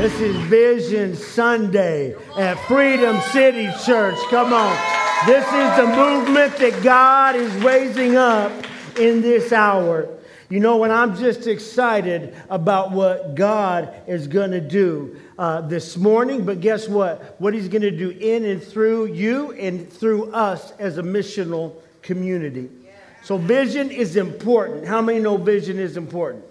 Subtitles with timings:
[0.00, 4.16] This is Vision Sunday at Freedom City Church.
[4.30, 4.74] Come on.
[5.26, 8.50] This is the movement that God is raising up
[8.98, 10.08] in this hour.
[10.48, 15.98] You know, when I'm just excited about what God is going to do uh, this
[15.98, 17.38] morning, but guess what?
[17.38, 21.74] What He's going to do in and through you and through us as a missional
[22.00, 22.70] community.
[23.22, 24.86] So, vision is important.
[24.86, 26.42] How many know vision is important?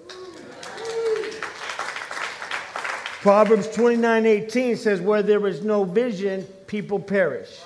[3.29, 7.59] Proverbs 29 18 says, Where there is no vision, people perish.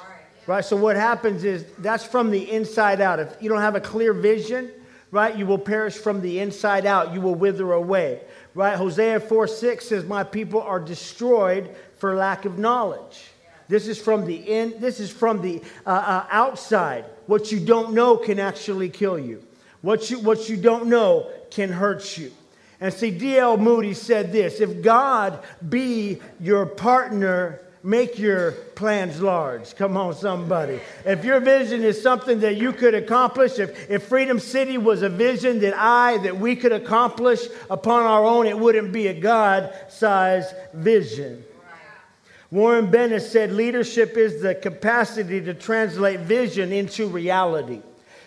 [0.46, 0.66] Right?
[0.66, 3.22] So, what happens is that's from the inside out.
[3.22, 4.70] If you don't have a clear vision,
[5.10, 7.14] right, you will perish from the inside out.
[7.14, 8.20] You will wither away.
[8.54, 8.76] Right?
[8.76, 13.24] Hosea 4 6 says, My people are destroyed for lack of knowledge.
[13.70, 17.06] This is from the in, this is from the uh, uh, outside.
[17.28, 19.42] What you don't know can actually kill you.
[19.80, 22.34] What you, what you don't know can hurt you.
[22.80, 23.58] And see, D.L.
[23.58, 29.76] Moody said this if God be your partner, make your plans large.
[29.76, 30.80] Come on, somebody.
[31.06, 35.10] If your vision is something that you could accomplish, if, if Freedom City was a
[35.10, 39.74] vision that I, that we could accomplish upon our own, it wouldn't be a God
[39.90, 41.44] sized vision.
[42.52, 47.82] Warren Bennis said leadership is the capacity to translate vision into reality.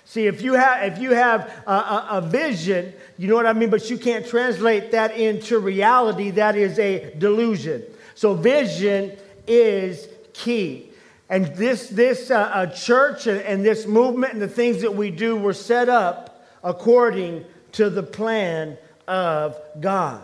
[0.04, 3.52] See, if you have, if you have a, a, a, vision, you know what I
[3.52, 7.82] mean, but you can't translate that into reality, that is a delusion.
[8.14, 10.90] So, vision is key.
[11.28, 15.10] And this, this uh, uh, church and, and this movement and the things that we
[15.10, 18.76] do were set up according to the plan
[19.08, 20.22] of God.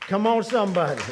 [0.00, 1.02] Come on, somebody.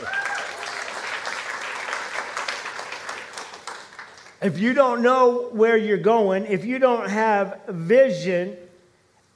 [4.42, 8.56] If you don't know where you're going, if you don't have vision,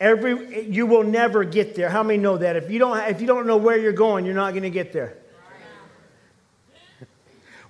[0.00, 1.88] every you will never get there.
[1.88, 2.56] How many know that?
[2.56, 4.92] If you don't if you don't know where you're going, you're not going to get
[4.92, 5.18] there.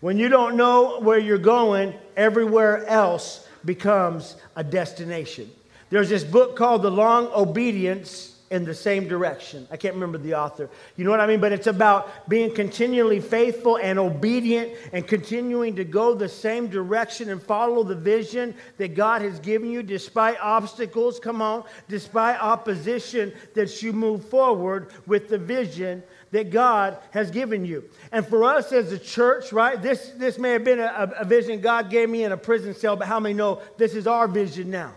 [0.01, 5.51] When you don't know where you're going, everywhere else becomes a destination.
[5.91, 9.67] There's this book called The Long Obedience in the same direction.
[9.71, 10.69] I can't remember the author.
[10.97, 11.41] You know what I mean?
[11.41, 17.31] But it's about being continually faithful and obedient and continuing to go the same direction
[17.31, 21.21] and follow the vision that God has given you despite obstacles.
[21.21, 27.65] Come on, despite opposition, that you move forward with the vision that God has given
[27.65, 27.85] you.
[28.11, 31.61] And for us as a church, right, this, this may have been a, a vision
[31.61, 34.71] God gave me in a prison cell, but how many know this is our vision
[34.71, 34.93] now?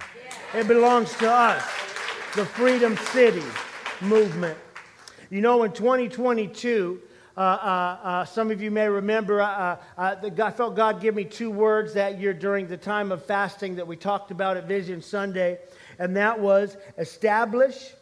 [0.53, 0.61] Yeah.
[0.61, 1.63] It belongs to us
[2.35, 3.43] the Freedom City
[4.01, 4.57] movement.
[5.29, 6.99] You know, in 2022,
[7.37, 11.25] uh, uh, uh, some of you may remember, uh, uh, I felt God give me
[11.25, 14.99] two words that year during the time of fasting that we talked about at Vision
[14.99, 15.59] Sunday,
[15.99, 17.93] and that was establish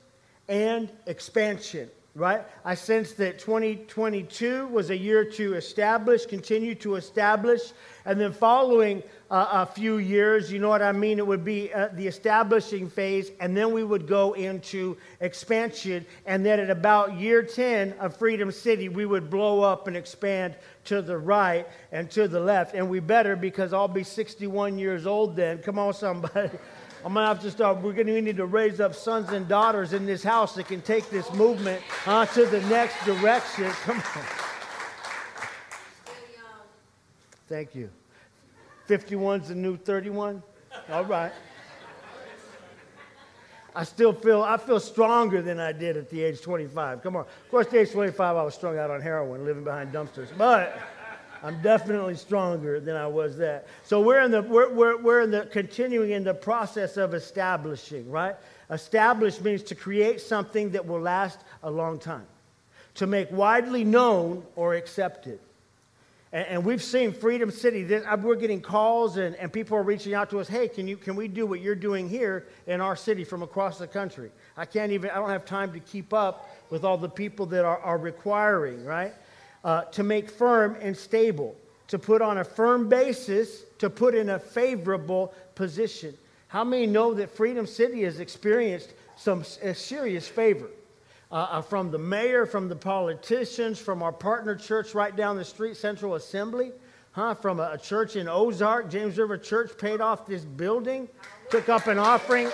[0.48, 2.42] and expansion right?
[2.66, 7.72] I sense that 2022 was a year to establish, continue to establish,
[8.04, 11.20] and then following uh, a few years, you know what I mean?
[11.20, 16.06] It would be uh, the establishing phase, and then we would go into expansion.
[16.26, 20.56] And then at about year 10 of Freedom City, we would blow up and expand
[20.86, 22.76] to the right and to the left.
[22.76, 25.60] And we better because I'll be 61 years old then.
[25.60, 26.50] Come on, somebody.
[27.04, 27.82] I'm gonna have to start.
[27.82, 31.10] We're gonna need to raise up sons and daughters in this house that can take
[31.10, 33.70] this movement uh, to the next direction.
[33.84, 34.24] Come on.
[37.48, 37.90] Thank you.
[38.88, 40.44] 51's the new 31.
[40.92, 41.32] All right.
[43.76, 47.02] I still feel I feel stronger than I did at the age 25.
[47.02, 47.22] Come on.
[47.22, 50.28] Of course, at the age 25, I was strung out on heroin, living behind dumpsters.
[50.38, 50.78] But
[51.44, 53.68] I'm definitely stronger than I was that.
[53.84, 58.10] So we're in the we're, we're, we're in the continuing in the process of establishing,
[58.12, 58.36] right?
[58.70, 62.28] Establish means to create something that will last a long time,
[62.96, 65.40] to make widely known or accepted.
[66.34, 67.94] And, we've seen Freedom City.
[67.94, 70.48] Uh, we're getting calls and, and people are reaching out to us.
[70.48, 73.80] Hey, can you can we do what you're doing here in our city from across
[73.80, 74.32] the country?
[74.56, 75.10] I can't even.
[75.10, 78.86] I don't have time to keep up with all the people that are, are requiring,
[78.86, 79.14] right?
[79.64, 81.56] Uh, to make firm and stable,
[81.88, 86.16] to put on a firm basis, to put in a favorable position.
[86.48, 90.70] How many know that Freedom City has experienced some serious favor?
[91.32, 95.46] Uh, uh, from the mayor, from the politicians, from our partner church right down the
[95.46, 96.74] street, Central Assembly,
[97.14, 97.34] huh?
[97.34, 101.08] from a, a church in Ozark, James River Church paid off this building,
[101.50, 102.50] took up an offering.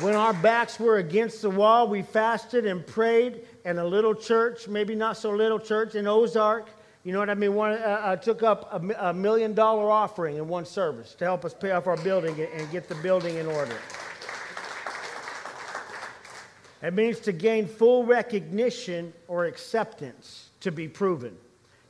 [0.00, 4.66] When our backs were against the wall, we fasted and prayed, and a little church,
[4.66, 6.70] maybe not so little church in Ozark,
[7.04, 7.54] you know what I mean?
[7.54, 11.44] One, uh, uh, took up a, a, million dollar offering in one service to help
[11.44, 13.76] us pay off our building and get the building in order.
[16.82, 21.36] It means to gain full recognition or acceptance, to be proven.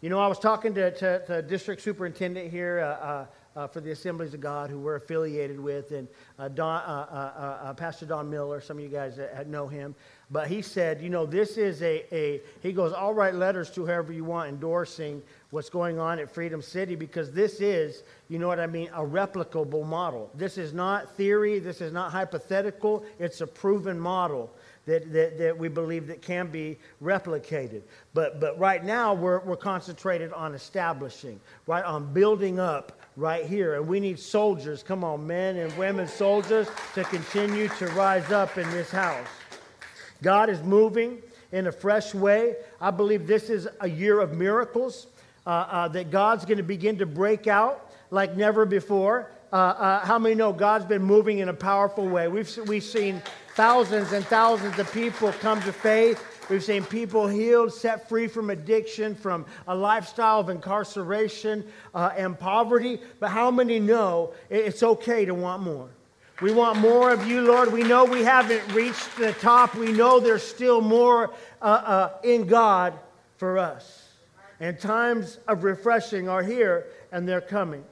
[0.01, 3.27] You know, I was talking to, to, to district superintendent here uh, uh,
[3.57, 6.07] uh, for the Assemblies of God who we're affiliated with, and
[6.39, 8.61] uh, Don, uh, uh, uh, Pastor Don Miller.
[8.61, 9.95] Some of you guys know him.
[10.31, 13.85] But he said, you know, this is a, a, he goes, I'll write letters to
[13.85, 18.47] whoever you want endorsing what's going on at Freedom City because this is, you know
[18.47, 20.31] what I mean, a replicable model.
[20.37, 24.51] This is not theory, this is not hypothetical, it's a proven model.
[24.87, 27.83] That, that, that we believe that can be replicated.
[28.15, 33.75] But, but right now, we're, we're concentrated on establishing, right, on building up right here.
[33.75, 38.57] And we need soldiers, come on, men and women soldiers, to continue to rise up
[38.59, 39.27] in this house.
[40.23, 41.19] God is moving
[41.53, 42.57] in a fresh way.
[42.81, 45.07] I believe this is a year of miracles,
[45.47, 49.31] uh, uh, that God's going to begin to break out like never before.
[49.53, 52.29] Uh, uh, how many know God's been moving in a powerful way?
[52.29, 53.21] We've, we've seen
[53.57, 56.25] thousands and thousands of people come to faith.
[56.51, 61.65] We've seen people healed, set free from addiction, from a lifestyle of incarceration
[61.95, 63.01] uh, and poverty.
[63.21, 65.89] But how many know it's okay to want more?
[66.43, 67.73] We want more of you, Lord.
[67.73, 69.77] We know we haven't reached the top.
[69.77, 71.33] We know there's still more
[71.63, 72.95] uh, uh, in God
[73.37, 74.09] for us.
[74.59, 77.85] And times of refreshing are here and they're coming.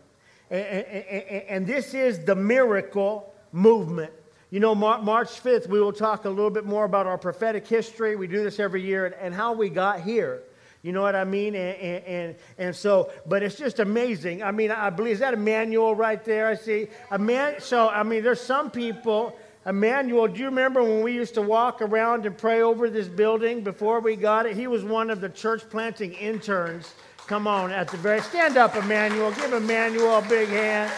[0.50, 4.12] And, and, and this is the miracle movement.
[4.50, 8.16] You know, March 5th, we will talk a little bit more about our prophetic history.
[8.16, 10.42] We do this every year and how we got here.
[10.82, 11.54] You know what I mean?
[11.54, 14.42] And, and, and, and, so, but it's just amazing.
[14.42, 16.46] I mean, I believe, is that Emmanuel right there?
[16.46, 16.86] I see.
[17.10, 19.36] A man, so, I mean, there's some people,
[19.66, 23.62] Emmanuel, do you remember when we used to walk around and pray over this building
[23.62, 24.56] before we got it?
[24.56, 26.94] He was one of the church planting interns.
[27.26, 29.30] Come on, at the very, stand up, Emmanuel.
[29.32, 30.90] Give Emmanuel a big hand.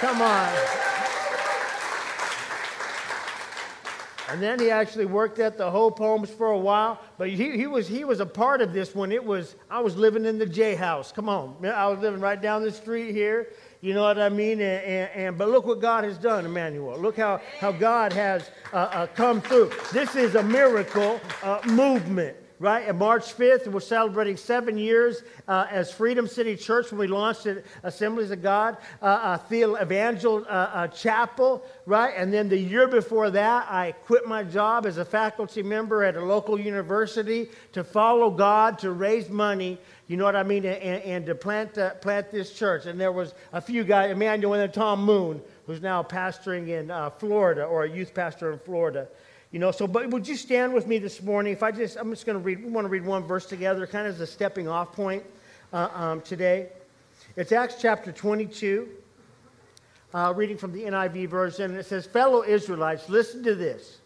[0.00, 0.97] Come on.
[4.28, 7.00] And then he actually worked at the Hope Homes for a while.
[7.16, 9.96] But he, he, was, he was a part of this when it was, I was
[9.96, 11.12] living in the J house.
[11.12, 11.64] Come on.
[11.64, 13.48] I was living right down the street here.
[13.80, 14.60] You know what I mean?
[14.60, 16.98] And, and, and but look what God has done, Emmanuel.
[16.98, 19.70] Look how, how God has uh, uh, come through.
[19.92, 22.88] This is a miracle uh, movement right?
[22.88, 27.46] And March 5th, we're celebrating seven years uh, as Freedom City Church when we launched
[27.46, 32.14] it, Assemblies of God, uh, uh, Evangel uh, uh, Chapel, right?
[32.16, 36.16] And then the year before that, I quit my job as a faculty member at
[36.16, 39.78] a local university to follow God, to raise money.
[40.08, 40.64] You know what I mean?
[40.64, 42.86] And, and to plant, uh, plant this church.
[42.86, 47.64] And there was a few guys, Emmanuel and Tom Moon, who's now pastoring in Florida
[47.64, 49.06] or a youth pastor in Florida.
[49.50, 51.54] You know, so but would you stand with me this morning?
[51.54, 53.86] If I just, I'm just going to read, we want to read one verse together,
[53.86, 55.22] kind of as a stepping off point
[55.72, 56.68] uh, um, today.
[57.34, 58.88] It's Acts chapter 22,
[60.12, 61.70] uh, reading from the NIV version.
[61.70, 63.98] And it says, Fellow Israelites, listen to this.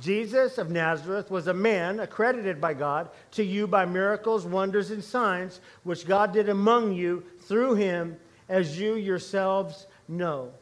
[0.00, 5.02] Jesus of Nazareth was a man accredited by God to you by miracles, wonders, and
[5.02, 8.16] signs, which God did among you through him,
[8.48, 10.52] as you yourselves know.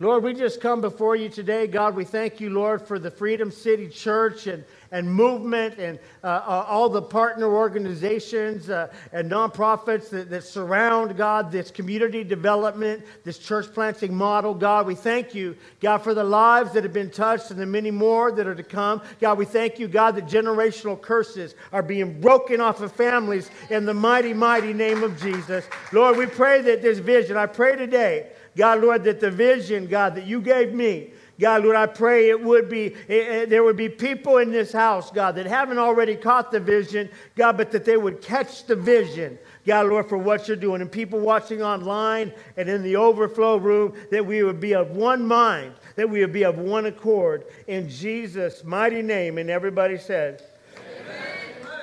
[0.00, 1.68] Lord, we just come before you today.
[1.68, 6.26] God, we thank you, Lord, for the Freedom City Church and, and movement and uh,
[6.26, 13.04] uh, all the partner organizations uh, and nonprofits that, that surround, God, this community development,
[13.22, 14.52] this church planting model.
[14.52, 17.92] God, we thank you, God, for the lives that have been touched and the many
[17.92, 19.00] more that are to come.
[19.20, 23.86] God, we thank you, God, that generational curses are being broken off of families in
[23.86, 25.64] the mighty, mighty name of Jesus.
[25.92, 30.14] Lord, we pray that this vision, I pray today, God, Lord, that the vision, God,
[30.14, 33.64] that you gave me, God, Lord, I pray it would be, it, eh, eh, there
[33.64, 37.72] would be people in this house, God, that haven't already caught the vision, God, but
[37.72, 40.80] that they would catch the vision, God, Lord, for what you're doing.
[40.80, 45.26] And people watching online and in the overflow room, that we would be of one
[45.26, 47.46] mind, that we would be of one accord.
[47.66, 49.38] In Jesus' mighty name.
[49.38, 50.40] And everybody says,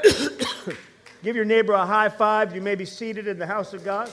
[1.24, 2.56] Give your neighbor a high five.
[2.56, 4.10] You may be seated in the house of God.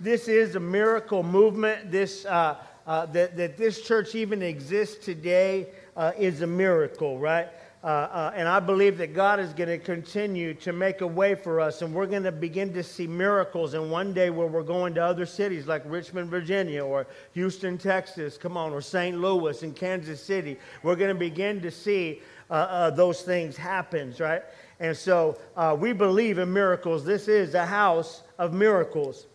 [0.00, 1.90] This is a miracle movement.
[1.90, 7.48] This, uh, uh, that, that this church even exists today uh, is a miracle, right?
[7.82, 11.36] Uh, uh, and I believe that God is going to continue to make a way
[11.36, 13.74] for us, and we're going to begin to see miracles.
[13.74, 18.36] And one day, where we're going to other cities like Richmond, Virginia, or Houston, Texas,
[18.36, 19.18] come on, or St.
[19.18, 22.20] Louis and Kansas City, we're going to begin to see
[22.54, 24.42] uh, those things happens, right?
[24.80, 27.04] And so uh, we believe in miracles.
[27.04, 29.26] This is a house of miracles.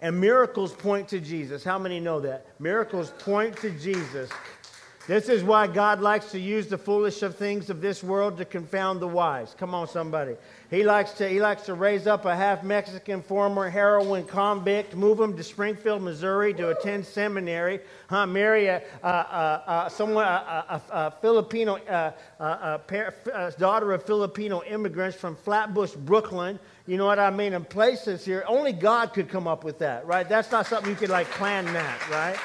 [0.00, 1.64] And miracles point to Jesus.
[1.64, 2.46] How many know that?
[2.60, 4.30] Miracles point to Jesus.
[5.08, 8.44] This is why God likes to use the foolish of things of this world to
[8.44, 9.54] confound the wise.
[9.58, 10.36] Come on, somebody.
[10.68, 15.18] He likes to, he likes to raise up a half Mexican former heroin convict, move
[15.18, 21.10] him to Springfield, Missouri to attend seminary, huh, marry a, a, a, someone, a, a
[21.22, 26.58] Filipino, uh, uh, a, a, daughter of Filipino immigrants from Flatbush, Brooklyn.
[26.86, 27.54] You know what I mean?
[27.54, 30.28] In places here, only God could come up with that, right?
[30.28, 32.36] That's not something you could like plan that, right?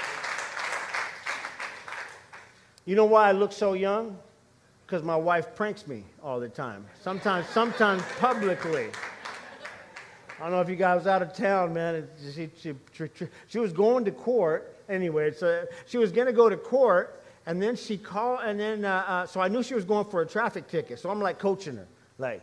[2.86, 4.18] You know why I look so young?
[4.86, 6.86] Because my wife pranks me all the time.
[7.02, 8.90] Sometimes, sometimes publicly.
[10.40, 12.08] I don't know if you guys was out of town, man.
[12.36, 15.32] She, she, she, she was going to court anyway.
[15.32, 19.04] So she was going to go to court, and then she called, and then uh,
[19.08, 21.00] uh, so I knew she was going for a traffic ticket.
[21.00, 21.88] So I'm like coaching her,
[22.18, 22.42] like,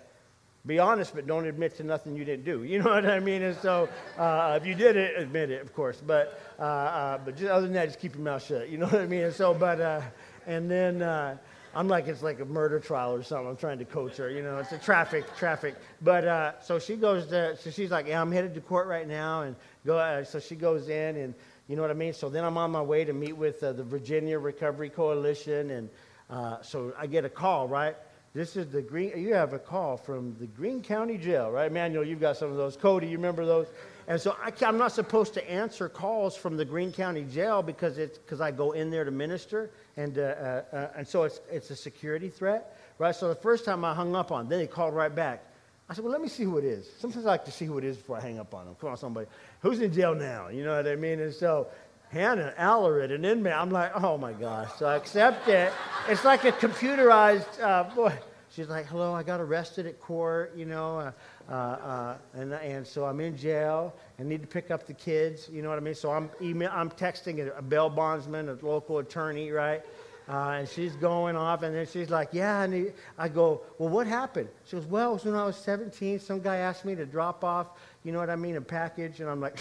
[0.66, 2.64] be honest, but don't admit to nothing you didn't do.
[2.64, 3.42] You know what I mean?
[3.42, 6.02] And so uh, if you did it, admit it, of course.
[6.06, 8.68] But uh, uh, but just, other than that, just keep your mouth shut.
[8.68, 9.25] You know what I mean?
[9.25, 10.00] And so, but uh,
[10.47, 11.37] and then uh,
[11.75, 13.49] I'm like, it's like a murder trial or something.
[13.49, 15.76] I'm trying to coach her, you know, it's a traffic, traffic.
[16.02, 19.06] But uh, so she goes to, so she's like, yeah, I'm headed to court right
[19.06, 19.42] now.
[19.42, 19.54] And
[19.87, 21.35] go, uh, so she goes in and,
[21.68, 22.12] you know what I mean?
[22.12, 25.70] So then I'm on my way to meet with uh, the Virginia Recovery Coalition.
[25.70, 25.90] And
[26.28, 27.97] uh, so I get a call, right?
[28.35, 31.70] This is the Green, you have a call from the Greene County Jail, right?
[31.70, 32.76] Manuel, you've got some of those.
[32.76, 33.68] Cody, you remember those?
[34.11, 37.97] And so I, am not supposed to answer calls from the Greene County Jail because
[37.97, 41.40] it's because I go in there to minister, and uh, uh, uh, and so it's
[41.49, 43.14] it's a security threat, right?
[43.14, 45.45] So the first time I hung up on, then they called right back.
[45.88, 46.90] I said, well, let me see who it is.
[46.99, 48.75] Sometimes I like to see who it is before I hang up on them.
[48.81, 49.29] Come on, somebody.
[49.61, 50.49] Who's in jail now?
[50.49, 51.21] You know what I mean?
[51.21, 51.69] And so
[52.09, 53.52] Hannah Allered, an inmate.
[53.52, 54.71] I'm like, oh my gosh.
[54.76, 55.73] So I accept it.
[56.09, 58.12] It's like a computerized, uh, boy.
[58.50, 60.99] She's like, hello, I got arrested at court, you know.
[60.99, 61.12] Uh,
[61.49, 65.49] uh, uh, and, and so I'm in jail and need to pick up the kids.
[65.52, 65.95] You know what I mean?
[65.95, 69.83] So I'm email, I'm texting a, a bail bondsman, a local attorney, right?
[70.28, 74.07] Uh, and she's going off, and then she's like, "Yeah." And I go, "Well, what
[74.07, 77.66] happened?" She goes, "Well, when I was 17, some guy asked me to drop off,
[78.04, 79.59] you know what I mean, a package." And I'm like,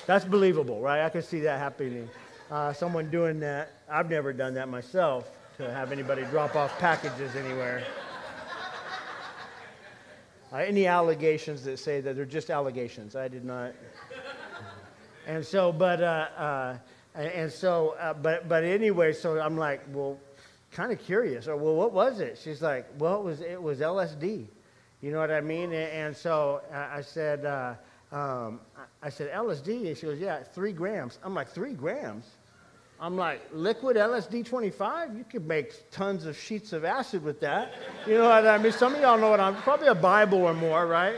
[0.07, 1.03] "That's believable, right?
[1.03, 2.09] I can see that happening.
[2.51, 3.73] Uh, someone doing that.
[3.91, 7.85] I've never done that myself to have anybody drop off packages anywhere."
[10.53, 13.17] Uh, any allegations that say that they're just allegations?
[13.17, 13.73] I did not.
[15.27, 16.79] and so, but, uh, uh,
[17.15, 20.19] and so, uh, but, but anyway, so I'm like, well,
[20.71, 21.49] kind of curious.
[21.49, 22.39] Or, well, what was it?
[22.43, 24.47] She's like, well, it was, it was LSD.
[25.01, 25.73] You know what I mean?
[25.73, 27.75] And, and so I said, uh,
[28.13, 28.61] um,
[29.03, 29.89] I said, LSD?
[29.89, 31.19] And she goes, yeah, three grams.
[31.25, 32.36] I'm like, three grams?
[32.99, 35.17] I'm like, liquid LSD 25?
[35.17, 37.75] You could make tons of sheets of acid with that.
[38.07, 38.73] You know what I mean?
[38.73, 41.15] Some of y'all know what I'm, probably a Bible or more, right?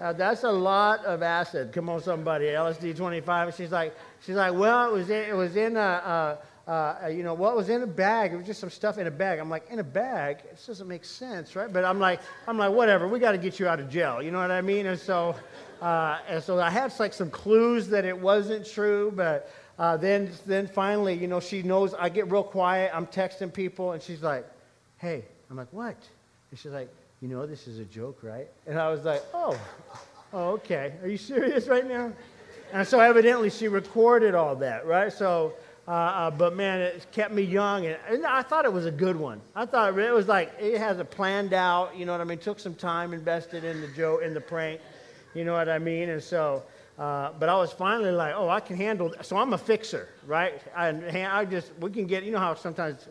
[0.00, 1.72] Uh, that's a lot of acid.
[1.72, 3.54] Come on, somebody, LSD 25.
[3.54, 3.94] she's like,
[4.26, 7.54] she's like, well, it was in, it was in a, a, a, you know, what
[7.54, 8.32] was in a bag?
[8.32, 9.38] It was just some stuff in a bag.
[9.38, 10.38] I'm like, in a bag?
[10.50, 11.72] This doesn't make sense, right?
[11.72, 13.06] But I'm like, I'm like, whatever.
[13.06, 14.20] We got to get you out of jail.
[14.20, 14.86] You know what I mean?
[14.86, 15.36] And so,
[15.80, 20.30] uh, and so I had like some clues that it wasn't true, but uh, then,
[20.46, 22.90] then finally, you know, she knows I get real quiet.
[22.94, 24.46] I'm texting people, and she's like,
[24.98, 25.24] hey.
[25.50, 25.96] I'm like, what?
[26.50, 26.88] And she's like,
[27.20, 28.48] you know, this is a joke, right?
[28.66, 29.58] And I was like, oh,
[30.32, 30.94] oh okay.
[31.02, 32.12] Are you serious right now?
[32.72, 35.12] And so evidently she recorded all that, right?
[35.12, 35.54] So,
[35.86, 38.90] uh, uh, but man, it kept me young, and, and, I thought it was a
[38.90, 39.40] good one.
[39.54, 41.94] I thought it was like it has a planned out.
[41.94, 42.38] You know what I mean?
[42.38, 44.80] Took some time invested in the joke, in the prank.
[45.34, 46.08] You know what I mean?
[46.08, 46.62] And so,
[46.98, 49.08] uh, but I was finally like, oh, I can handle.
[49.08, 49.26] That.
[49.26, 50.60] So I'm a fixer, right?
[50.76, 50.90] I,
[51.28, 52.22] I just we can get.
[52.22, 53.08] You know how sometimes,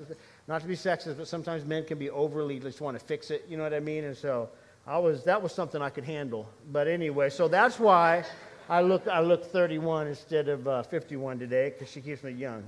[0.47, 3.45] not to be sexist, but sometimes men can be overly just want to fix it.
[3.49, 4.05] You know what I mean?
[4.05, 4.49] And so
[4.87, 5.25] I was.
[5.25, 6.47] That was something I could handle.
[6.71, 8.23] But anyway, so that's why
[8.69, 9.05] I look.
[9.09, 12.63] I look 31 instead of uh, 51 today because she keeps me young.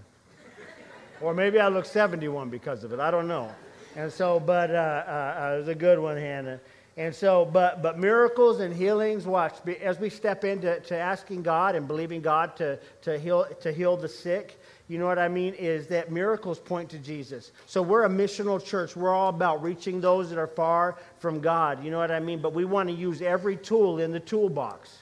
[1.22, 3.00] or maybe I look 71 because of it.
[3.00, 3.50] I don't know.
[3.96, 6.60] And so, but uh, uh, uh it was a good one, Hannah.
[6.98, 11.76] And so, but, but miracles and healings, watch, as we step into to asking God
[11.76, 15.54] and believing God to, to, heal, to heal the sick, you know what I mean,
[15.56, 17.52] is that miracles point to Jesus.
[17.66, 18.96] So we're a missional church.
[18.96, 21.84] We're all about reaching those that are far from God.
[21.84, 22.40] You know what I mean?
[22.40, 25.00] But we want to use every tool in the toolbox.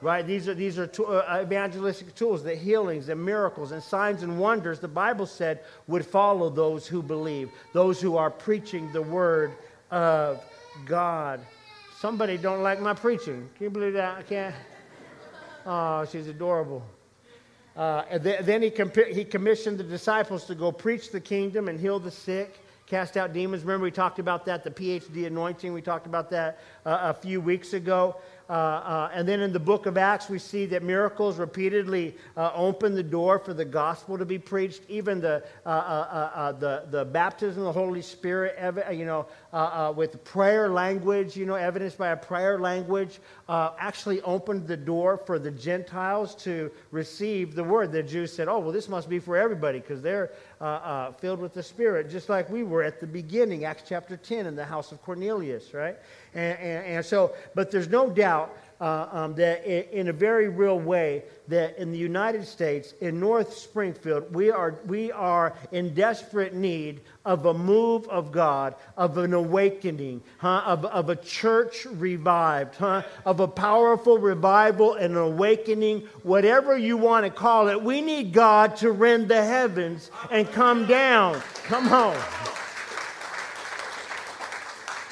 [0.00, 0.26] Right?
[0.26, 4.38] These are, these are to, uh, evangelistic tools, the healings, the miracles, and signs and
[4.38, 9.52] wonders, the Bible said, would follow those who believe, those who are preaching the word
[9.92, 10.42] of
[10.86, 11.40] God.
[11.98, 13.48] Somebody don't like my preaching.
[13.56, 14.18] Can you believe that?
[14.18, 14.54] I can't.
[15.64, 16.82] Oh, she's adorable.
[17.76, 21.80] Uh, and then he, comp- he commissioned the disciples to go preach the kingdom and
[21.80, 23.62] heal the sick, cast out demons.
[23.62, 25.72] Remember, we talked about that, the PhD anointing.
[25.72, 28.16] We talked about that uh, a few weeks ago.
[28.50, 32.50] Uh, uh, and then in the book of Acts, we see that miracles repeatedly uh,
[32.54, 34.82] open the door for the gospel to be preached.
[34.90, 38.58] Even the, uh, the, the baptism of the Holy Spirit,
[38.92, 43.72] you know, Uh, uh, with prayer language, you know, evidenced by a prayer language, uh,
[43.78, 47.92] actually opened the door for the Gentiles to receive the word.
[47.92, 50.30] The Jews said, oh, well, this must be for everybody because they're
[51.18, 54.56] filled with the Spirit, just like we were at the beginning, Acts chapter 10 in
[54.56, 55.98] the house of Cornelius, right?
[56.32, 60.78] And, and, and so, but there's no doubt uh, um, that in a very real
[60.78, 66.52] way that in the United States, in North Springfield, we are, we are in desperate
[66.52, 70.62] need of a move of God, of an awakening, huh?
[70.66, 73.02] of, of a church revived, huh?
[73.24, 77.80] of a powerful revival and an awakening, whatever you want to call it.
[77.80, 81.40] We need God to rend the heavens and come down.
[81.66, 82.20] Come on.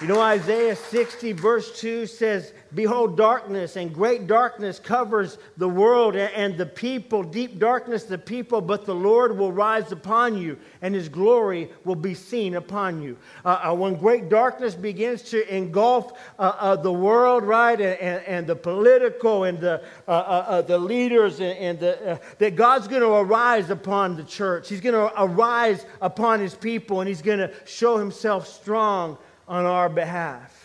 [0.01, 6.15] You know, Isaiah 60, verse 2 says, Behold, darkness and great darkness covers the world
[6.15, 10.95] and the people, deep darkness the people, but the Lord will rise upon you, and
[10.95, 13.17] his glory will be seen upon you.
[13.45, 18.25] Uh, uh, when great darkness begins to engulf uh, uh the world, right, and, and,
[18.27, 23.03] and, the political and the, uh, uh, the leaders, and, and the, that God's going
[23.03, 24.69] to arise upon the church.
[24.69, 29.67] He's going to arise upon his people, and he's going to show himself strong on
[29.67, 30.60] our behalf.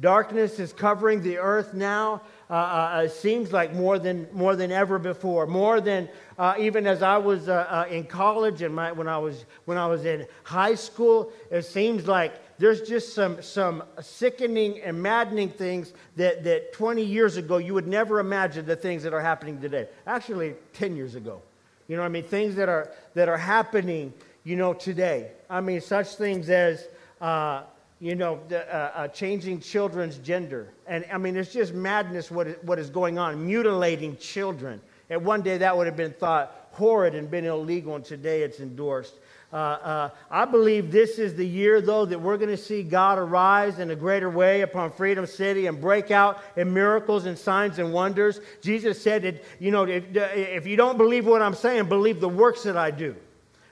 [0.00, 2.22] Darkness is covering the earth now.
[2.50, 5.46] Uh, uh, it seems like more than, more than ever before.
[5.46, 9.18] More than uh, even as I was uh, uh, in college and my, when, I
[9.18, 14.80] was, when I was in high school, it seems like there's just some, some sickening
[14.80, 19.12] and maddening things that, that 20 years ago you would never imagine the things that
[19.12, 19.86] are happening today.
[20.06, 21.40] Actually, 10 years ago.
[21.86, 22.24] You know what I mean?
[22.24, 25.30] Things that are, that are happening, you know, today.
[25.48, 26.88] I mean, such things as
[27.20, 27.62] uh,
[28.00, 30.72] you know, the, uh, uh, changing children's gender.
[30.86, 34.80] And I mean, it's just madness what is, what is going on, mutilating children.
[35.10, 38.60] And one day that would have been thought horrid and been illegal, and today it's
[38.60, 39.14] endorsed.
[39.52, 43.18] Uh, uh, I believe this is the year, though, that we're going to see God
[43.18, 47.78] arise in a greater way upon Freedom City and break out in miracles and signs
[47.78, 48.40] and wonders.
[48.60, 52.28] Jesus said that, you know, if, if you don't believe what I'm saying, believe the
[52.28, 53.14] works that I do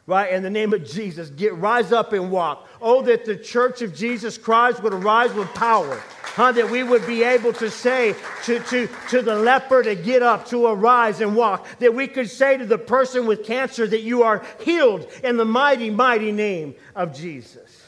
[0.07, 0.33] right?
[0.33, 2.69] In the name of Jesus, get rise up and walk.
[2.81, 6.03] Oh, that the church of Jesus Christ would arise with power.
[6.23, 10.23] Huh, that we would be able to say to, to, to the leper to get
[10.23, 11.67] up, to arise and walk.
[11.79, 15.45] That we could say to the person with cancer that you are healed in the
[15.45, 17.85] mighty, mighty name of Jesus.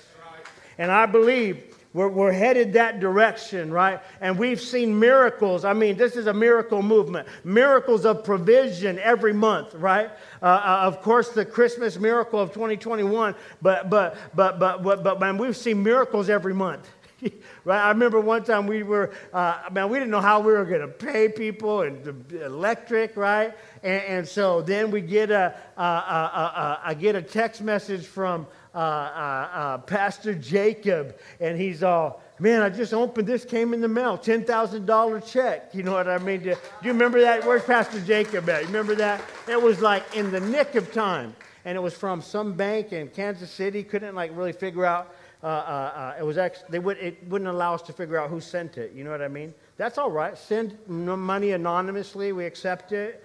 [0.76, 4.02] And I believe we're, we're headed that direction, right?
[4.20, 5.64] And we've seen miracles.
[5.64, 7.28] I mean, this is a miracle movement.
[7.44, 10.10] Miracles of provision every month, right?
[10.42, 15.20] Uh, uh, of course, the Christmas miracle of 2021, but, but, but, but, but, but
[15.20, 16.90] man, we've seen miracles every month.
[17.64, 17.80] right?
[17.80, 20.80] I remember one time we were, uh, man, we didn't know how we were going
[20.80, 23.56] to pay people and the electric, right?
[23.84, 28.04] And, and so then we get a, a, a, a, I get a text message
[28.04, 33.72] from uh, uh, uh, Pastor Jacob, and he's all, man, I just opened this, came
[33.72, 35.74] in the mail, $10,000 check.
[35.74, 36.40] You know what I mean?
[36.40, 37.46] Do, do you remember that?
[37.46, 38.62] Where's Pastor Jacob at?
[38.62, 39.22] You remember that?
[39.48, 41.36] It was like in the nick of time.
[41.64, 43.82] And it was from some bank in Kansas City.
[43.82, 45.14] Couldn't like really figure out.
[45.42, 48.28] Uh, uh, uh, it was actually, they would, it wouldn't allow us to figure out
[48.28, 48.92] who sent it.
[48.92, 49.54] You know what I mean?
[49.76, 50.36] That's all right.
[50.36, 52.32] Send money anonymously.
[52.32, 53.24] We accept it.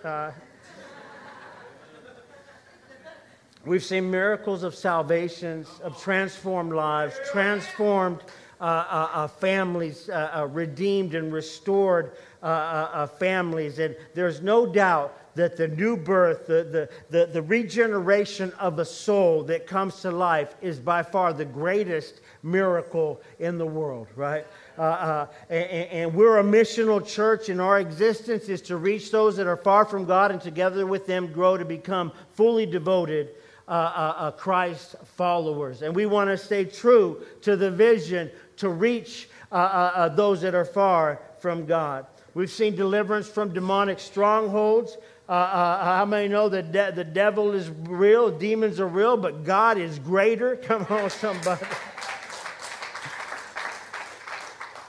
[3.69, 8.21] We've seen miracles of salvations, of transformed lives, transformed
[8.59, 13.77] uh, uh, uh, families, uh, uh, redeemed and restored uh, families.
[13.77, 18.85] And there's no doubt that the new birth, the, the, the, the, regeneration of a
[18.85, 24.47] soul that comes to life is by far the greatest miracle in the world, right?
[24.77, 29.57] And, and we're a missional church, and our existence is to reach those that are
[29.57, 33.35] far from God and together with them grow to become fully devoted
[33.69, 35.83] uh, uh, uh, Christ followers.
[35.83, 40.41] And we want to stay true to the vision to reach uh, uh, uh, those
[40.41, 42.07] that are far from God.
[42.33, 44.97] We've seen deliverance from demonic strongholds.
[45.27, 49.99] how many know that de- the devil is real, demons are real, but God is
[49.99, 50.55] greater?
[50.63, 51.63] Come on, somebody.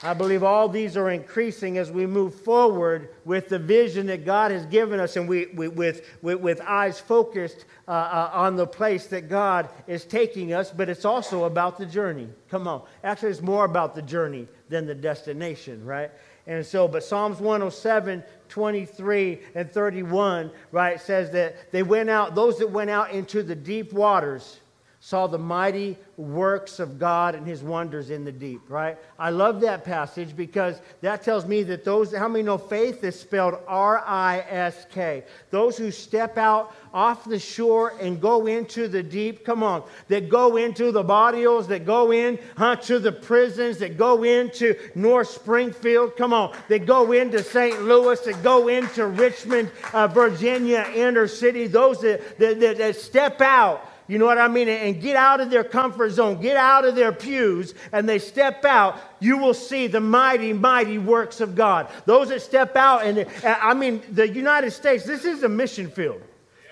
[0.02, 4.50] I believe all these are increasing as we move forward with the vision that God
[4.50, 8.68] has given us and we, we with, with, with, eyes focused uh, uh, on the
[8.68, 12.28] place that God is taking us, but it's also about the journey.
[12.48, 12.82] Come on.
[13.02, 16.12] Actually, it's more about the journey than the destination, right?
[16.46, 22.58] And so, but Psalms 107, 23, and 31, right, says that they went out, those
[22.58, 24.60] that went out into the deep waters
[25.02, 28.98] saw the mighty works of God and his wonders in the deep, right?
[29.18, 33.18] I love that passage because that tells me that those, how many know faith is
[33.18, 35.24] spelled R I S K?
[35.48, 40.28] Those who step out off the shore and go into the deep, come on, that
[40.28, 45.30] go into the barrios, that go in huh, to the prisons, that go into North
[45.30, 47.82] Springfield, come on, that go into St.
[47.84, 53.40] Louis, that go into Richmond, uh, Virginia, inner city, those that, that, that, that step
[53.40, 54.68] out you know what I mean?
[54.68, 58.64] And get out of their comfort zone, get out of their pews, and they step
[58.64, 61.88] out, you will see the mighty, mighty works of God.
[62.06, 66.22] Those that step out, and I mean, the United States, this is a mission field.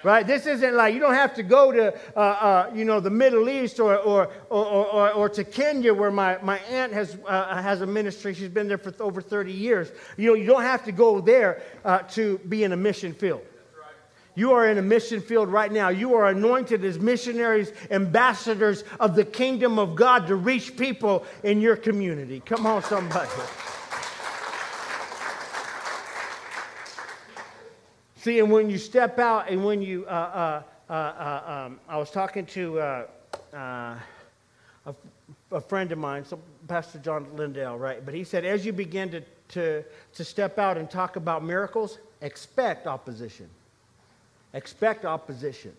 [0.05, 0.25] Right?
[0.25, 3.49] This isn't like you don't have to go to, uh, uh, you know, the Middle
[3.49, 7.81] East or, or, or, or, or to Kenya where my, my aunt has, uh, has
[7.81, 8.33] a ministry.
[8.33, 9.91] She's been there for over 30 years.
[10.17, 13.43] You know, you don't have to go there uh, to be in a mission field.
[14.39, 15.89] You are in a mission field right now.
[15.89, 21.61] You are anointed as missionaries, ambassadors of the kingdom of God to reach people in
[21.61, 22.39] your community.
[22.47, 23.29] Come on, somebody.
[28.19, 31.97] See, and when you step out and when you, uh, uh, uh, uh um, I
[31.97, 33.07] was talking to uh,
[33.53, 33.99] uh,
[34.87, 34.95] a,
[35.51, 38.05] a, friend of mine, so Pastor John Lindell, right?
[38.05, 41.99] But he said, as you begin to, to, to step out and talk about miracles,
[42.21, 43.51] expect opposition.
[44.55, 45.73] Expect opposition,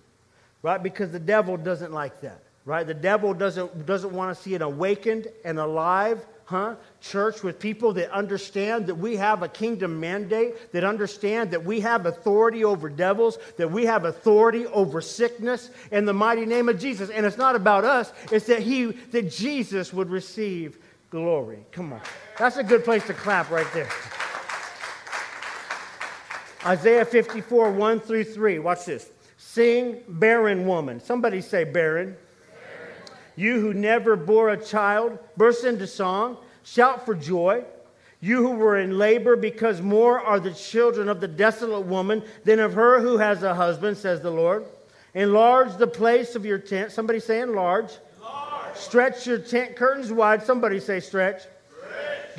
[0.62, 0.82] right?
[0.82, 2.86] Because the devil doesn't like that, right?
[2.86, 6.76] The devil doesn't, doesn't want to see an awakened and alive, huh?
[7.02, 11.80] Church with people that understand that we have a kingdom mandate, that understand that we
[11.80, 16.80] have authority over devils, that we have authority over sickness in the mighty name of
[16.80, 17.10] Jesus.
[17.10, 20.78] And it's not about us, it's that he, that Jesus would receive
[21.10, 21.66] glory.
[21.72, 22.02] Come on.
[22.38, 23.90] That's a good place to clap right there.
[26.66, 28.60] Isaiah 54, 1 through 3.
[28.60, 29.10] Watch this.
[29.38, 31.00] Sing, barren woman.
[31.00, 32.16] Somebody say, barren.
[32.16, 32.18] barren.
[33.36, 37.64] You who never bore a child, burst into song, shout for joy.
[38.20, 42.60] You who were in labor, because more are the children of the desolate woman than
[42.60, 44.66] of her who has a husband, says the Lord.
[45.14, 46.92] Enlarge the place of your tent.
[46.92, 47.94] Somebody say, enlarge.
[48.18, 48.76] enlarge.
[48.76, 50.44] Stretch your tent curtains wide.
[50.44, 51.44] Somebody say, stretch.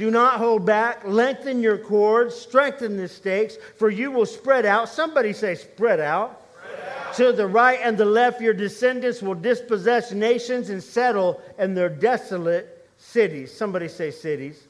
[0.01, 1.05] Do not hold back.
[1.05, 2.35] Lengthen your cords.
[2.35, 4.89] Strengthen the stakes, for you will spread out.
[4.89, 6.41] Somebody say, spread out.
[6.57, 7.15] spread out.
[7.17, 11.91] To the right and the left, your descendants will dispossess nations and settle in their
[11.91, 13.55] desolate cities.
[13.55, 14.65] Somebody say, cities.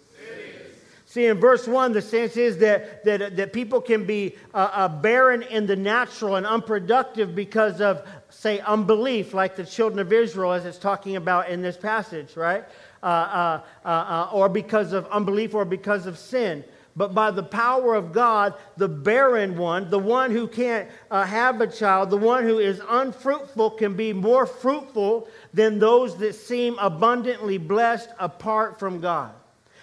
[1.07, 4.89] See, in verse 1, the sense is that, that, that people can be uh, uh,
[4.89, 10.53] barren in the natural and unproductive because of, say, unbelief, like the children of Israel,
[10.53, 12.65] as it's talking about in this passage, right?
[13.03, 16.63] Uh uh, uh, uh, or because of unbelief or because of sin.
[16.97, 21.61] But by the power of God, the barren one, the one who can't uh, have
[21.61, 26.77] a child, the one who is unfruitful, can be more fruitful than those that seem
[26.79, 29.33] abundantly blessed apart from God.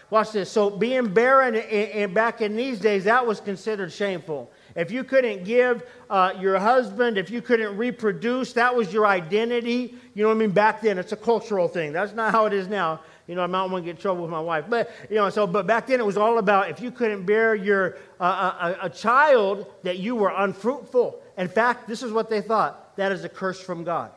[0.09, 0.51] Watch this.
[0.51, 4.51] So, being barren in, back in these days, that was considered shameful.
[4.77, 9.95] If you couldn't give uh, your husband, if you couldn't reproduce, that was your identity.
[10.13, 10.51] You know what I mean?
[10.51, 11.91] Back then, it's a cultural thing.
[11.91, 13.01] That's not how it is now.
[13.25, 14.65] You know, I might want to get in trouble with my wife.
[14.69, 17.55] But, you know, so, but back then it was all about if you couldn't bear
[17.55, 21.21] your, uh, a, a child, that you were unfruitful.
[21.39, 24.11] In fact, this is what they thought that is a curse from God.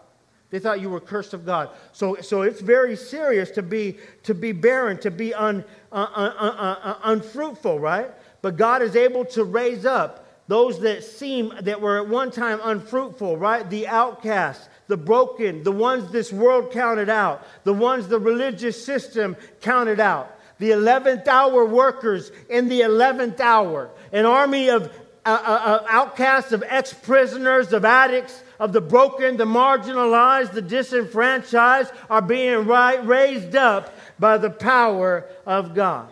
[0.51, 1.71] They thought you were cursed of God.
[1.93, 6.35] So, so it's very serious to be, to be barren, to be un, uh, uh,
[6.39, 8.11] uh, uh unfruitful, right?
[8.43, 12.59] But God is able to raise up those that seem that were at one time
[12.65, 13.71] unfruitful, right?
[13.71, 19.37] The outcasts, the broken, the ones this world counted out, the ones the religious system
[19.61, 20.37] counted out.
[20.59, 24.93] The 11th hour workers in the 11th hour, an army of
[25.25, 30.63] uh, uh, uh outcasts, of ex prisoners, of addicts, of the broken, the marginalized, the
[30.63, 36.09] disenfranchised are being right, raised up by the power of God.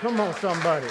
[0.00, 0.88] Come on, somebody.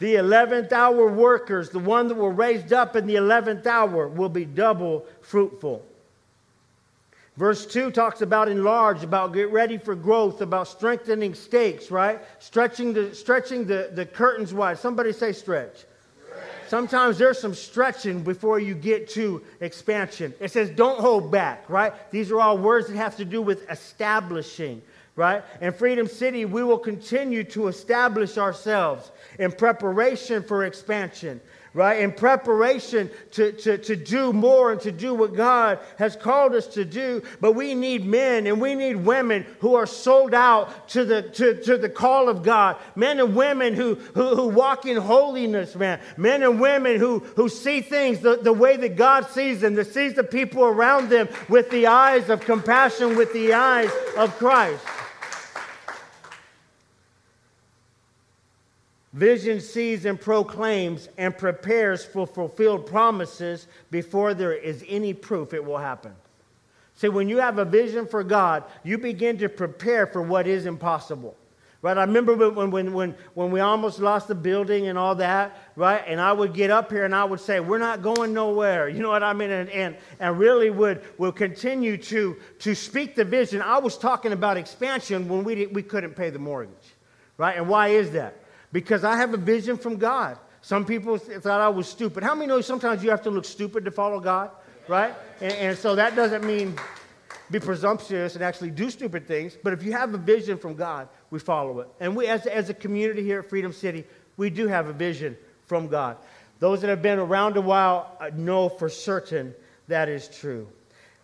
[0.00, 4.30] The 11th hour workers, the one that were raised up in the 11th hour, will
[4.30, 5.84] be double fruitful.
[7.36, 12.20] Verse 2 talks about enlarge, about get ready for growth, about strengthening stakes, right?
[12.38, 14.78] Stretching the, stretching the, the curtains wide.
[14.78, 15.76] Somebody say stretch.
[15.76, 16.42] stretch.
[16.68, 20.34] Sometimes there's some stretching before you get to expansion.
[20.40, 21.92] It says don't hold back, right?
[22.10, 24.82] These are all words that have to do with establishing,
[25.16, 25.42] right?
[25.60, 31.40] In Freedom City, we will continue to establish ourselves in preparation for expansion.
[31.72, 32.00] right?
[32.00, 36.66] In preparation to, to, to do more and to do what God has called us
[36.68, 37.22] to do.
[37.40, 41.62] But we need men and we need women who are sold out to the, to,
[41.62, 42.76] to the call of God.
[42.96, 46.00] Men and women who, who, who walk in holiness, man.
[46.16, 49.92] Men and women who, who see things the, the way that God sees them, that
[49.92, 54.84] sees the people around them with the eyes of compassion, with the eyes of Christ.
[59.12, 65.64] Vision sees and proclaims and prepares for fulfilled promises before there is any proof it
[65.64, 66.12] will happen.
[66.94, 70.66] See, when you have a vision for God, you begin to prepare for what is
[70.66, 71.36] impossible.
[71.82, 71.96] Right?
[71.96, 76.04] I remember when, when, when, when we almost lost the building and all that, right?
[76.06, 78.90] And I would get up here and I would say, We're not going nowhere.
[78.90, 79.50] You know what I mean?
[79.50, 83.62] And, and, and really would, would continue to, to speak the vision.
[83.62, 86.76] I was talking about expansion when we, we couldn't pay the mortgage,
[87.38, 87.56] right?
[87.56, 88.39] And why is that?
[88.72, 90.38] Because I have a vision from God.
[90.62, 92.22] Some people thought I was stupid.
[92.22, 94.50] How many know sometimes you have to look stupid to follow God,
[94.88, 95.14] right?
[95.40, 96.74] And, and, so that doesn't mean
[97.50, 99.56] be presumptuous and actually do stupid things.
[99.62, 101.88] But if you have a vision from God, we follow it.
[101.98, 104.04] And we, as, as a community here at Freedom City,
[104.36, 106.18] we do have a vision from God.
[106.58, 109.54] Those that have been around a while uh, know for certain
[109.88, 110.68] that is true.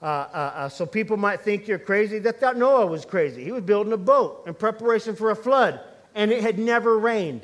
[0.02, 2.18] Uh, uh, uh, so people might think you're crazy.
[2.18, 3.44] They thought Noah was crazy.
[3.44, 5.80] He was building a boat in preparation for a flood
[6.16, 7.42] and it had never rained.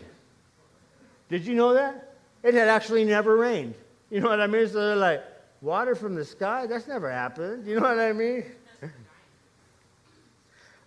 [1.28, 2.14] Did you know that?
[2.42, 3.74] It had actually never rained.
[4.10, 4.66] You know what I mean?
[4.66, 5.22] So they're like,
[5.60, 6.66] water from the sky?
[6.66, 7.66] That's never happened.
[7.66, 8.44] You know what I mean?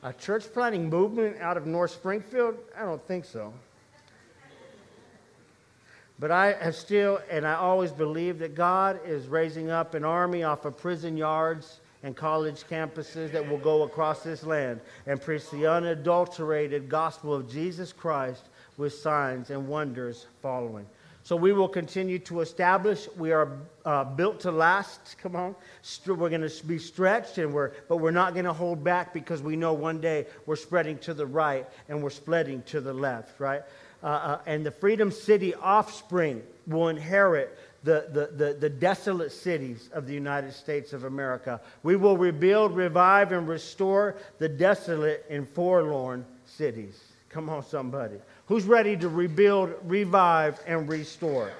[0.04, 2.58] A church planting movement out of North Springfield?
[2.78, 3.54] I don't think so.
[6.20, 10.44] But I have still, and I always believe that God is raising up an army
[10.44, 15.50] off of prison yards and college campuses that will go across this land and preach
[15.50, 18.44] the unadulterated gospel of Jesus Christ
[18.78, 20.86] with signs and wonders following.
[21.24, 23.08] So we will continue to establish.
[23.18, 25.18] We are uh, built to last.
[25.18, 25.56] Come on,
[26.06, 29.42] we're going to be stretched, and we're but we're not going to hold back because
[29.42, 33.40] we know one day we're spreading to the right and we're spreading to the left.
[33.40, 33.64] Right,
[34.04, 39.92] uh, uh, and the Freedom City offspring will inherit the, the, the, the, desolate cities
[39.94, 41.62] of the United States of America.
[41.84, 47.00] We will rebuild, revive, and restore the desolate and forlorn cities.
[47.30, 48.16] Come on, somebody.
[48.48, 51.52] Who's ready to rebuild, revive, and restore?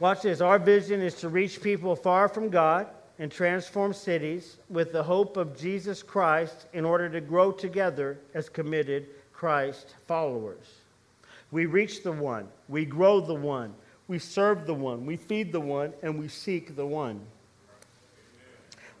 [0.00, 0.42] Watch this.
[0.42, 5.38] Our vision is to reach people far from God and transform cities with the hope
[5.38, 9.06] of Jesus Christ in order to grow together as committed
[9.44, 10.64] Christ followers.
[11.50, 13.74] We reach the one, we grow the one,
[14.08, 17.20] we serve the one, we feed the one, and we seek the one.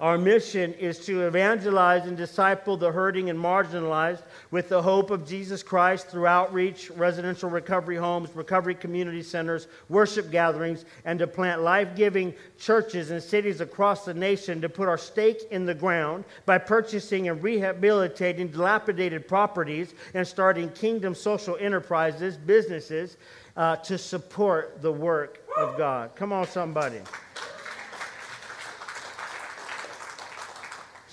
[0.04, 5.26] Our mission is to evangelize and disciple the hurting and marginalized with the hope of
[5.26, 11.62] Jesus Christ through outreach, residential recovery homes, recovery community centers, worship gatherings, and to plant
[11.62, 16.26] life giving churches in cities across the nation to put our stake in the ground
[16.44, 23.16] by purchasing and rehabilitating dilapidated properties and starting kingdom social enterprises, businesses,
[23.56, 26.14] uh, to support the work of God.
[26.14, 27.00] Come on, somebody.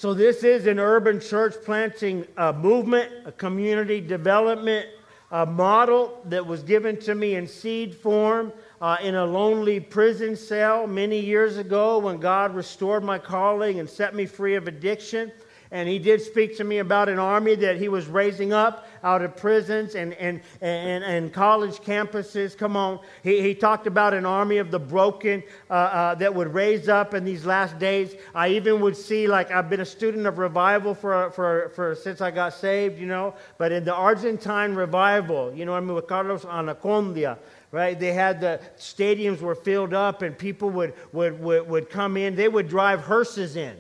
[0.02, 4.88] So, this is an urban church planting uh, movement, a community development
[5.32, 10.36] uh, model that was given to me in seed form uh, in a lonely prison
[10.36, 15.32] cell many years ago when God restored my calling and set me free of addiction.
[15.70, 19.22] And he did speak to me about an army that he was raising up out
[19.22, 22.58] of prisons and, and, and, and college campuses.
[22.58, 23.00] Come on.
[23.24, 27.14] He, he talked about an army of the broken uh, uh, that would raise up
[27.14, 28.16] in these last days.
[28.36, 32.22] I even would see, like, I've been a student of revival for, for, for since
[32.22, 33.36] I got saved, you know.
[33.58, 37.38] But in the Argentine revival, you know, I mean, with Carlos Anacondia,
[37.72, 38.00] right?
[38.00, 42.36] They had the stadiums were filled up and people would, would, would, would come in.
[42.36, 43.78] They would drive hearses in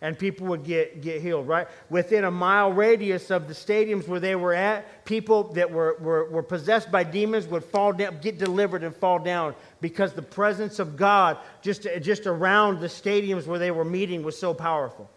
[0.00, 1.66] and people would get, get healed, right?
[1.90, 6.30] Within a mile radius of the stadiums where they were at, people that were, were,
[6.30, 10.78] were possessed by demons would fall down, get delivered and fall down because the presence
[10.78, 15.10] of God just, just around the stadiums where they were meeting was so powerful.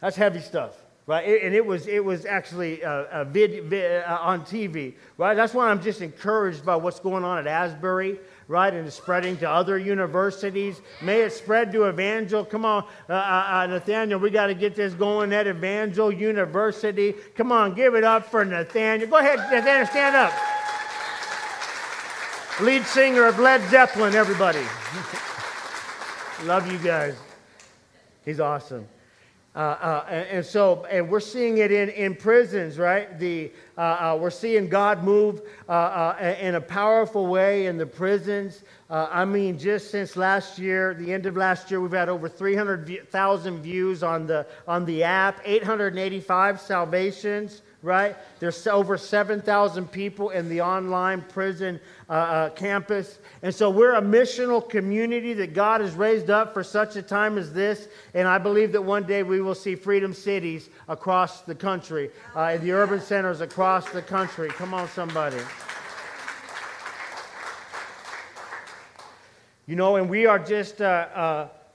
[0.00, 1.42] That's heavy stuff, right?
[1.42, 5.34] And it was, it was actually uh, a vid, vid uh, on TV, right?
[5.34, 9.48] That's why I'm just encouraged by what's going on at Asbury right, and spreading to
[9.48, 10.80] other universities.
[11.02, 12.44] May it spread to Evangel.
[12.44, 17.14] Come on, uh, uh, uh Nathaniel, we got to get this going at Evangel University.
[17.34, 19.08] Come on, give it up for Nathaniel.
[19.08, 20.32] Go ahead, Nathaniel, stand up.
[22.60, 24.64] Lead singer of Led Zeppelin, everybody.
[26.46, 27.16] Love you guys.
[28.24, 28.86] He's awesome.
[29.56, 33.18] Uh, uh, and, so, and we're seeing it in, in prisons, right?
[33.18, 37.86] The, uh, uh we're seeing God move uh, uh, in a powerful way in the
[37.86, 38.62] prisons.
[38.90, 43.62] I mean, just since last year, the end of last year, we've had over 300,000
[43.62, 48.16] views on the, on the app, 885 salvations right?
[48.40, 51.78] There's over 7,000 people in the online prison
[52.10, 53.20] uh, uh, campus.
[53.42, 57.38] And so we're a missional community that God has raised up for such a time
[57.38, 57.86] as this.
[58.12, 62.54] And I believe that one day we will see freedom cities across the country, uh,
[62.56, 64.48] in the urban centers across the country.
[64.48, 65.38] Come on, somebody.
[69.68, 70.80] You know, and we are just.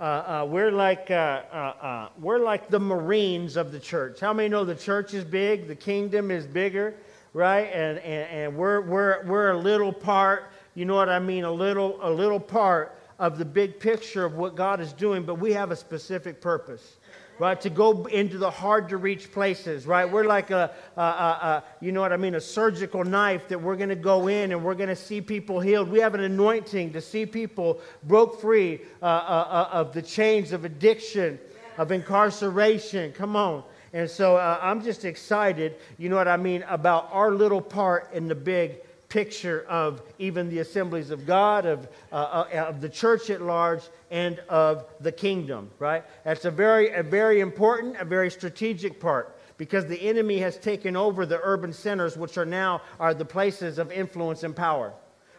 [0.02, 4.20] Uh, uh we're like uh, uh, uh, we're like the Marines of the church.
[4.20, 5.68] How many know the church is big?
[5.68, 6.96] The kingdom is bigger,
[7.34, 7.70] right?
[7.72, 10.54] And and, and we're we're we're a little part.
[10.74, 11.44] You know what I mean?
[11.44, 15.36] A little a little part of the big picture of what God is doing, but
[15.36, 16.98] we have a specific purpose
[17.42, 17.60] right?
[17.62, 20.06] To go into the hard to reach places, right?
[20.06, 23.60] We're like a, a, a, a, you know what I mean, a surgical knife that
[23.60, 25.90] we're going to go in and we're going to see people healed.
[25.90, 30.52] We have an anointing to see people broke free uh, uh, uh, of the chains
[30.52, 31.40] of addiction,
[31.80, 33.12] of incarceration.
[33.12, 33.64] Come on.
[33.92, 38.14] And so uh, I'm just excited, you know what I mean, about our little part
[38.14, 42.88] in the big picture of even the assemblies of God, of, uh, uh, of the
[42.88, 46.04] church at large, and of the kingdom, right?
[46.24, 50.96] That's a very, a very important, a very strategic part because the enemy has taken
[50.96, 54.94] over the urban centers, which are now are the places of influence and power.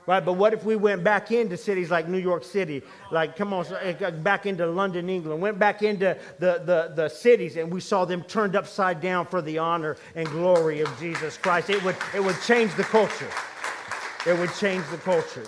[0.04, 2.82] Right, but what if we went back into cities like New York City,
[3.12, 7.56] like come on, uh, back into London, England, went back into the, the, the cities
[7.56, 11.70] and we saw them turned upside down for the honor and glory of Jesus Christ?
[11.70, 13.30] It would, it would change the culture.
[14.24, 15.44] It would change the culture.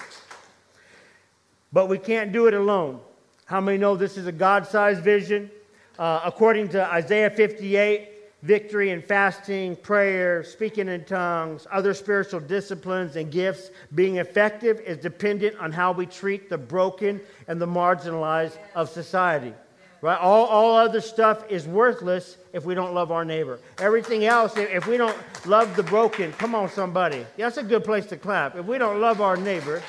[1.72, 3.00] But we can't do it alone.
[3.46, 5.50] How many know this is a God sized vision?
[5.98, 8.10] Uh, according to Isaiah 58,
[8.42, 14.98] victory in fasting, prayer, speaking in tongues, other spiritual disciplines, and gifts being effective is
[14.98, 19.54] dependent on how we treat the broken and the marginalized of society.
[20.04, 20.20] Right?
[20.20, 23.58] All, all other stuff is worthless if we don't love our neighbor.
[23.78, 27.24] Everything else, if we don't love the broken, come on, somebody.
[27.38, 28.54] That's a good place to clap.
[28.54, 29.82] If we don't love our neighbor,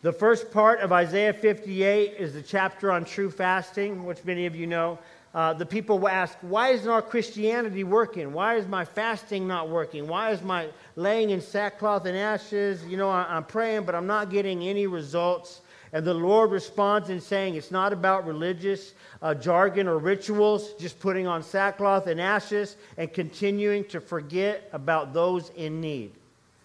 [0.00, 4.56] The first part of Isaiah 58 is the chapter on true fasting, which many of
[4.56, 4.98] you know.
[5.32, 8.32] Uh, the people will ask, Why isn't our Christianity working?
[8.32, 10.08] Why is my fasting not working?
[10.08, 12.84] Why is my laying in sackcloth and ashes?
[12.84, 15.61] You know, I, am praying, but I'm not getting any results.
[15.92, 20.98] And the Lord responds in saying, It's not about religious uh, jargon or rituals, just
[20.98, 26.12] putting on sackcloth and ashes and continuing to forget about those in need.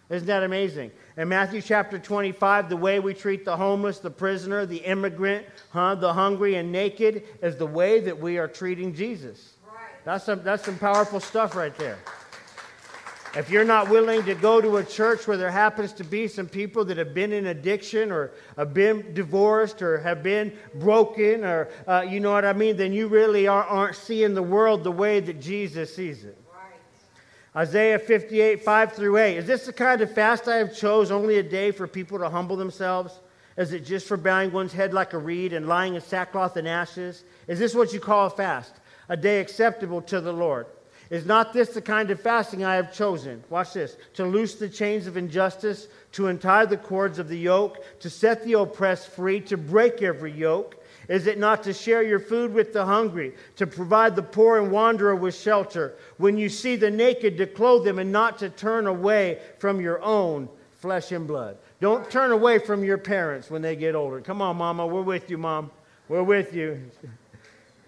[0.10, 0.92] Isn't that amazing?
[1.18, 5.96] In Matthew chapter 25, the way we treat the homeless, the prisoner, the immigrant, huh,
[5.96, 9.56] the hungry and naked is the way that we are treating Jesus.
[9.68, 10.06] Right.
[10.06, 11.98] That's, some, that's some powerful stuff right there.
[13.36, 16.48] If you're not willing to go to a church where there happens to be some
[16.48, 21.70] people that have been in addiction or have been divorced or have been broken or
[21.88, 24.92] uh, you know what I mean, then you really are, aren't seeing the world the
[24.92, 26.38] way that Jesus sees it.
[27.56, 29.38] Isaiah 58, 5 through 8.
[29.38, 32.30] Is this the kind of fast I have chose, only a day for people to
[32.30, 33.20] humble themselves?
[33.58, 36.68] Is it just for bowing one's head like a reed and lying in sackcloth and
[36.68, 37.24] ashes?
[37.48, 38.74] Is this what you call a fast?
[39.10, 40.68] A day acceptable to the Lord?
[41.10, 43.44] Is not this the kind of fasting I have chosen?
[43.50, 43.96] Watch this.
[44.16, 48.44] To loose the chains of injustice, to untie the cords of the yoke, to set
[48.44, 50.84] the oppressed free, to break every yoke.
[51.08, 54.72] Is it not to share your food with the hungry, to provide the poor and
[54.72, 55.96] wanderer with shelter?
[56.18, 60.02] When you see the naked, to clothe them, and not to turn away from your
[60.02, 61.58] own flesh and blood.
[61.80, 64.20] Don't turn away from your parents when they get older.
[64.20, 64.86] Come on, Mama.
[64.86, 65.72] We're with you, Mom.
[66.10, 66.90] We're with you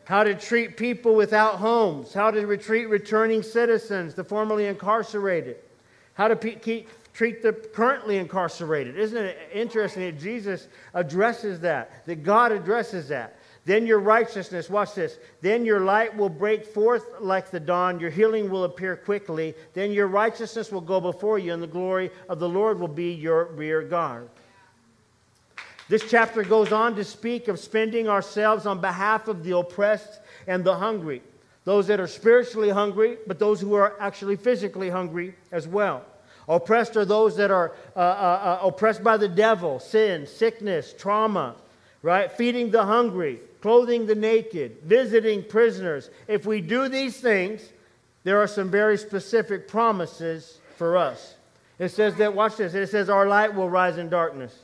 [0.10, 5.58] how to treat people without homes, how to treat returning citizens, the formerly incarcerated,
[6.16, 8.98] how to pe- keep, treat the currently incarcerated.
[8.98, 13.38] Isn't it interesting that Jesus addresses that, that God addresses that?
[13.66, 18.10] Then your righteousness, watch this, then your light will break forth like the dawn, your
[18.10, 22.40] healing will appear quickly, then your righteousness will go before you, and the glory of
[22.40, 24.28] the Lord will be your rear guard.
[25.90, 30.64] This chapter goes on to speak of spending ourselves on behalf of the oppressed and
[30.64, 31.24] the hungry,
[31.66, 36.06] those that are spiritually hungry, but those who are actually physically hungry as well.
[36.48, 41.56] Oppressed are those that are uh, uh, uh, oppressed by the devil, sin, sickness, trauma,
[42.04, 42.32] right?
[42.32, 46.12] Feeding the hungry, clothing the naked, visiting prisoners.
[46.28, 47.68] If we do these things,
[48.24, 51.36] there are some very specific promises for us.
[51.80, 54.56] It says that, watch this, it says, Our light will rise in darkness.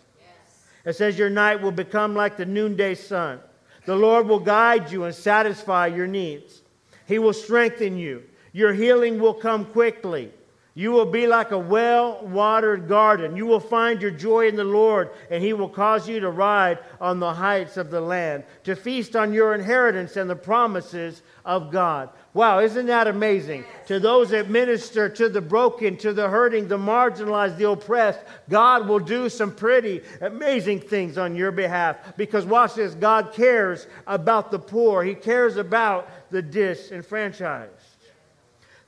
[0.86, 3.40] It says, Your night will become like the noonday sun.
[3.86, 6.62] The Lord will guide you and satisfy your needs.
[7.08, 8.24] He will strengthen you.
[8.52, 10.32] Your healing will come quickly.
[10.78, 13.38] You will be like a well watered garden.
[13.38, 16.80] You will find your joy in the Lord, and He will cause you to ride
[17.00, 21.72] on the heights of the land, to feast on your inheritance and the promises of
[21.72, 22.10] God.
[22.36, 23.64] Wow, isn't that amazing?
[23.88, 28.20] To those that minister to the broken, to the hurting, the marginalized, the oppressed,
[28.50, 32.18] God will do some pretty amazing things on your behalf.
[32.18, 37.72] Because watch this God cares about the poor, He cares about the disenfranchised.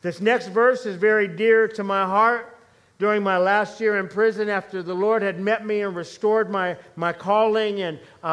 [0.01, 2.56] This next verse is very dear to my heart.
[2.99, 6.75] During my last year in prison, after the Lord had met me and restored my,
[6.95, 8.29] my calling and uh, uh,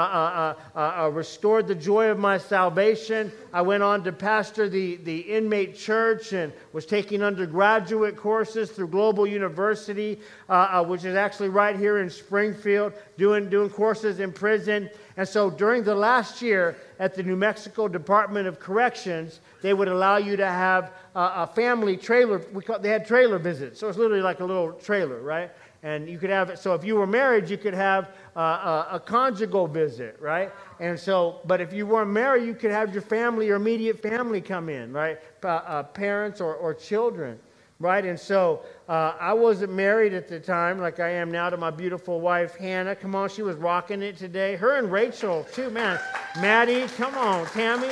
[0.75, 4.97] uh, uh, uh restored the joy of my salvation, I went on to pastor the,
[4.97, 11.51] the inmate church and was taking undergraduate courses through Global University, uh, which is actually
[11.51, 14.89] right here in Springfield, doing, doing courses in prison.
[15.19, 19.89] And so during the last year at the New Mexico Department of Corrections, they would
[19.89, 22.43] allow you to have a, a family trailer.
[22.53, 23.81] We call, they had trailer visits.
[23.81, 25.51] So it's literally like a little trailer, right?
[25.83, 26.59] And you could have it.
[26.59, 30.51] So if you were married, you could have a, a, a conjugal visit, right?
[30.81, 34.41] And so, but if you weren't married, you could have your family, your immediate family
[34.41, 35.19] come in, right?
[35.43, 37.39] Uh, uh, parents or, or children
[37.81, 38.05] right?
[38.05, 41.70] And so uh, I wasn't married at the time like I am now to my
[41.70, 42.95] beautiful wife, Hannah.
[42.95, 44.57] Come on, she was rocking it today.
[44.57, 45.99] Her and Rachel, too, man.
[46.41, 47.47] Maddie, come on.
[47.47, 47.89] Tammy,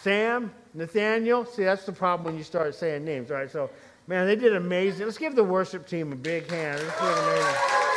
[0.00, 1.44] Sam, Nathaniel.
[1.44, 3.48] See, that's the problem when you start saying names, right?
[3.48, 3.70] So,
[4.08, 5.06] man, they did amazing.
[5.06, 6.80] Let's give the worship team a big hand.
[6.80, 7.91] Let's amazing.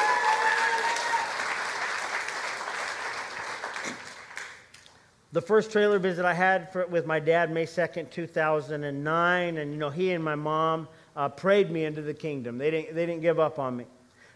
[5.35, 9.77] The first trailer visit I had for, with my dad, May 2nd, 2009, and you
[9.77, 12.57] know, he and my mom uh, prayed me into the kingdom.
[12.57, 13.83] They didn't, they didn't give up on me.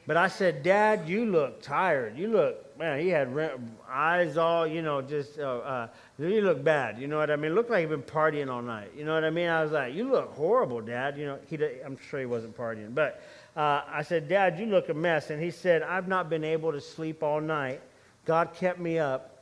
[0.05, 2.17] But I said, Dad, you look tired.
[2.17, 3.33] You look, man, he had
[3.89, 5.87] eyes all, you know, just, uh, uh,
[6.17, 6.99] you look bad.
[6.99, 7.55] You know what I mean?
[7.55, 8.91] Looked like he'd been partying all night.
[8.93, 9.47] You know what I mean?
[9.47, 11.17] I was like, you look horrible, Dad.
[11.17, 12.93] You know, he, I'm sure he wasn't partying.
[12.93, 13.23] But
[13.55, 15.29] uh, I said, Dad, you look a mess.
[15.29, 17.79] And he said, I've not been able to sleep all night.
[18.25, 19.38] God kept me up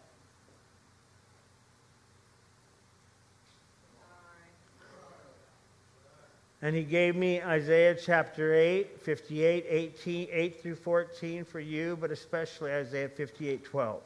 [6.67, 12.11] And he gave me Isaiah chapter 8, 58, 18, 8 through 14 for you, but
[12.11, 14.01] especially Isaiah 58, 12.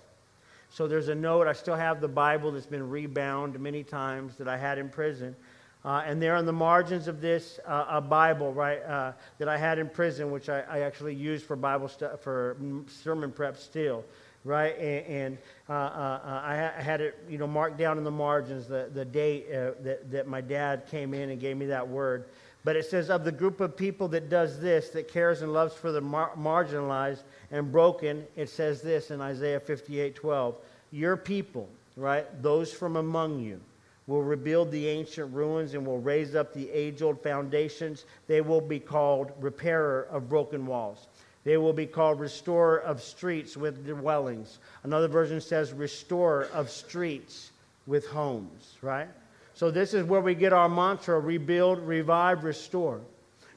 [0.70, 1.48] So there's a note.
[1.48, 5.36] I still have the Bible that's been rebound many times that I had in prison.
[5.84, 9.58] Uh, and there on the margins of this, uh, a Bible, right, uh, that I
[9.58, 14.06] had in prison, which I, I actually used for Bible stu- for sermon prep still,
[14.44, 14.78] right?
[14.78, 15.38] And, and
[15.68, 18.92] uh, uh, uh, I, I, had it, you know, marked down in the margins the,
[18.94, 22.26] the date that, that my dad came in and gave me that word.
[22.64, 25.74] But it says, of the group of people that does this, that cares and loves
[25.74, 30.56] for the mar- marginalized and broken, it says this in Isaiah 58 12.
[30.92, 33.60] Your people, right, those from among you,
[34.06, 38.06] will rebuild the ancient ruins and will raise up the age old foundations.
[38.28, 41.08] They will be called repairer of broken walls.
[41.44, 44.60] They will be called restorer of streets with dwellings.
[44.84, 47.52] Another version says restorer of streets
[47.88, 49.08] with homes, right?
[49.54, 53.02] So this is where we get our mantra rebuild, revive, restore.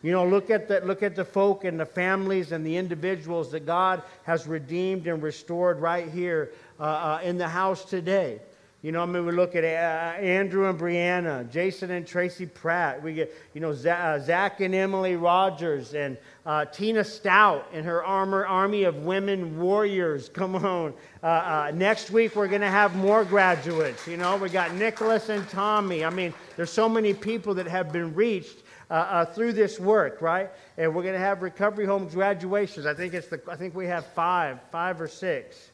[0.03, 3.51] You know, look at the, look at the folk and the families and the individuals
[3.53, 8.41] that God has redeemed and restored right here uh, uh, in the house today.
[8.85, 13.03] You know, I mean, we look at uh, Andrew and Brianna, Jason and Tracy Pratt.
[13.03, 18.05] We get, you know, uh, Zach and Emily Rogers, and uh, Tina Stout and her
[18.05, 20.29] armor, army of women warriors.
[20.29, 20.93] Come on.
[21.23, 24.07] Uh, uh, next week, we're going to have more graduates.
[24.07, 26.05] You know, we got Nicholas and Tommy.
[26.05, 28.59] I mean, there's so many people that have been reached.
[28.91, 30.51] Uh, through this work, right?
[30.77, 32.85] And we're going to have recovery home graduations.
[32.85, 33.41] I think it's the.
[33.51, 35.73] I think we have five, five or six.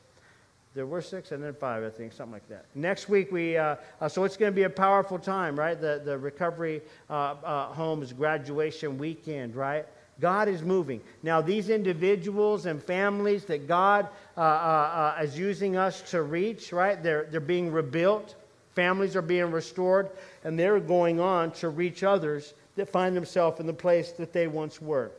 [0.72, 2.66] There were six and then five, I think, something like that.
[2.76, 5.80] Next week, we, uh, uh, so it's going to be a powerful time, right?
[5.80, 9.84] The, the recovery uh, uh, homes graduation weekend, right?
[10.20, 11.00] God is moving.
[11.24, 17.02] Now, these individuals and families that God uh, uh, is using us to reach, right?
[17.02, 18.36] They're, they're being rebuilt,
[18.74, 20.10] families are being restored,
[20.44, 24.46] and they're going on to reach others that find themselves in the place that they
[24.46, 25.10] once were.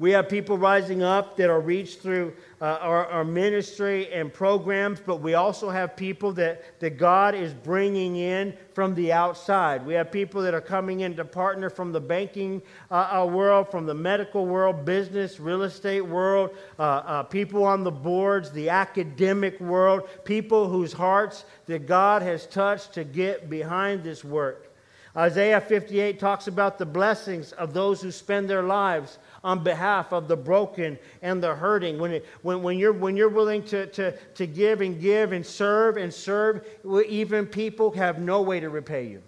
[0.00, 4.98] We have people rising up that are reached through uh, our, our, ministry and programs,
[4.98, 9.86] but we also have people that, that God is bringing in from the outside.
[9.86, 13.70] We have people that are coming in to partner from the banking uh, uh world,
[13.70, 18.70] from the medical world, business, real estate world, uh, uh, people on the boards, the
[18.70, 24.74] academic world, people whose hearts that God has touched to get behind this work.
[25.16, 30.26] Isaiah 58 talks about the blessings of those who spend their lives on behalf of
[30.26, 31.98] the broken and the hurting.
[31.98, 35.44] When, it, when, when, you're, when you're willing to, to, to give and give and
[35.44, 36.66] serve and serve,
[37.08, 39.22] even people have no way to repay you,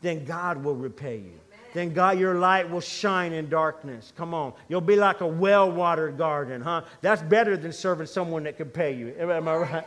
[0.00, 1.38] then God will repay you.
[1.74, 4.12] Then God, your light will shine in darkness.
[4.16, 4.52] Come on.
[4.68, 6.82] You'll be like a well watered garden, huh?
[7.00, 9.14] That's better than serving someone that can pay you.
[9.18, 9.86] Am I right?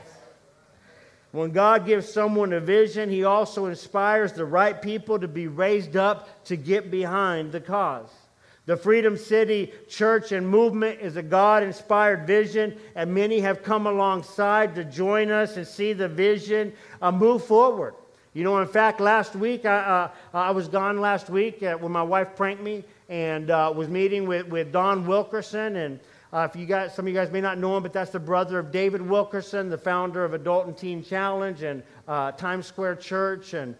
[1.32, 5.96] When God gives someone a vision, He also inspires the right people to be raised
[5.96, 8.10] up to get behind the cause.
[8.66, 13.86] The Freedom City church and movement is a God inspired vision, and many have come
[13.86, 17.94] alongside to join us and see the vision uh, move forward.
[18.34, 21.92] You know, in fact, last week, I, uh, I was gone last week uh, when
[21.92, 26.00] my wife pranked me and uh, was meeting with, with Don Wilkerson and
[26.34, 28.20] uh, if you guys, some of you guys may not know him, but that's the
[28.20, 32.98] brother of David Wilkerson, the founder of Adult and Teen Challenge and uh, Times Square
[32.98, 33.54] Church.
[33.54, 33.74] And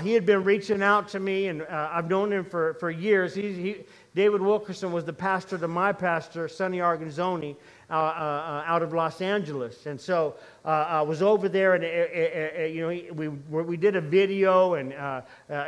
[0.00, 3.36] he had been reaching out to me, and I've known him for, for years.
[3.36, 3.76] He, he,
[4.14, 7.56] David Wilkerson was the pastor to my pastor, Sonny Arguinzoni,
[7.88, 9.86] uh, uh, out of Los Angeles.
[9.86, 10.34] And so
[10.64, 13.28] uh, I was over there, and uh, uh, you know, we,
[13.62, 14.90] we did a video, and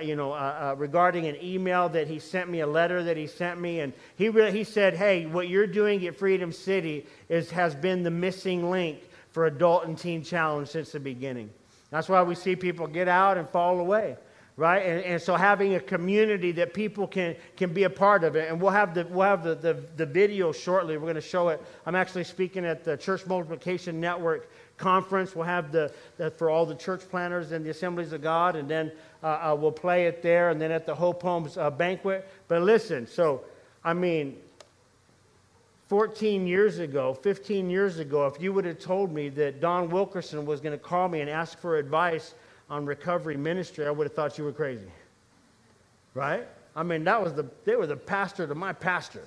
[0.03, 3.81] you know, regarding an email that he sent me, a letter that he sent me,
[3.81, 8.03] and he really, he said, "Hey, what you're doing at Freedom City is has been
[8.03, 11.51] the missing link for Adult and Teen Challenge since the beginning."
[11.91, 14.17] That's why we see people get out and fall away
[14.57, 14.81] right?
[14.81, 18.51] And, and so having a community that people can, can be a part of it.
[18.51, 20.97] And we'll have, the, we'll have the, the, the video shortly.
[20.97, 21.63] We're going to show it.
[21.87, 25.35] I'm actually speaking at the Church Multiplication Network conference.
[25.35, 28.69] We'll have the, the for all the church planners and the assemblies of God, and
[28.69, 28.93] then
[29.23, 32.29] uh, uh, we'll play it there, and then at the Hope Homes uh, banquet.
[32.49, 33.45] But listen, so,
[33.85, 34.37] I mean,
[35.89, 40.47] 14 years ago, 15 years ago, if you would have told me that Don Wilkerson
[40.47, 42.35] was going to call me and ask for advice
[42.71, 44.91] on recovery ministry, I would have thought you were crazy.
[46.15, 46.47] Right?
[46.77, 49.25] I mean, that was the, they were the pastor to my pastor.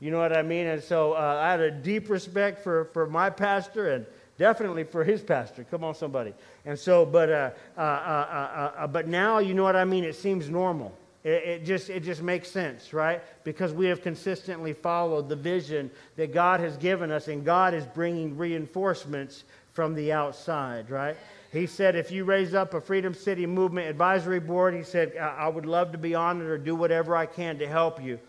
[0.00, 0.66] You know what I mean?
[0.66, 4.06] And so uh, I had a deep respect for, for my pastor and
[4.38, 5.64] definitely for his pastor.
[5.64, 6.34] Come on, somebody.
[6.64, 10.04] And so, but, uh uh, uh, uh, uh, but now, you know what I mean?
[10.04, 10.94] It seems normal.
[11.24, 13.22] It, it, just, it just makes sense, right?
[13.42, 17.84] Because we have consistently followed the vision that God has given us, and God is
[17.86, 21.16] bringing reinforcements from the outside, right?
[21.56, 25.48] He said, if you raise up a Freedom City Movement Advisory Board, he said, I
[25.48, 28.20] would love to be on it or do whatever I can to help you.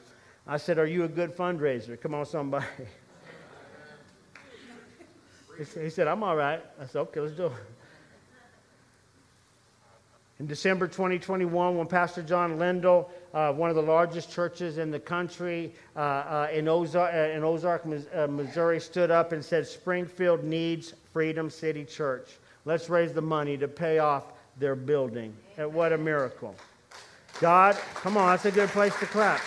[0.48, 2.00] I said, Are you a good fundraiser?
[2.00, 2.66] Come on, somebody.
[5.58, 6.64] he said, I'm all right.
[6.80, 7.52] I said, Okay, let's do it.
[10.40, 15.00] In December 2021, when Pastor John Lindell, uh, one of the largest churches in the
[15.00, 20.46] country uh, uh, in, Ozark, uh, in Ozark, uh, Missouri, stood up and said, Springfield
[20.46, 22.30] needs Freedom City Church.
[22.68, 24.26] Let's raise the money to pay off
[24.58, 25.34] their building.
[25.58, 26.54] And what a miracle.
[27.40, 29.40] God, come on, that's a good place to clap.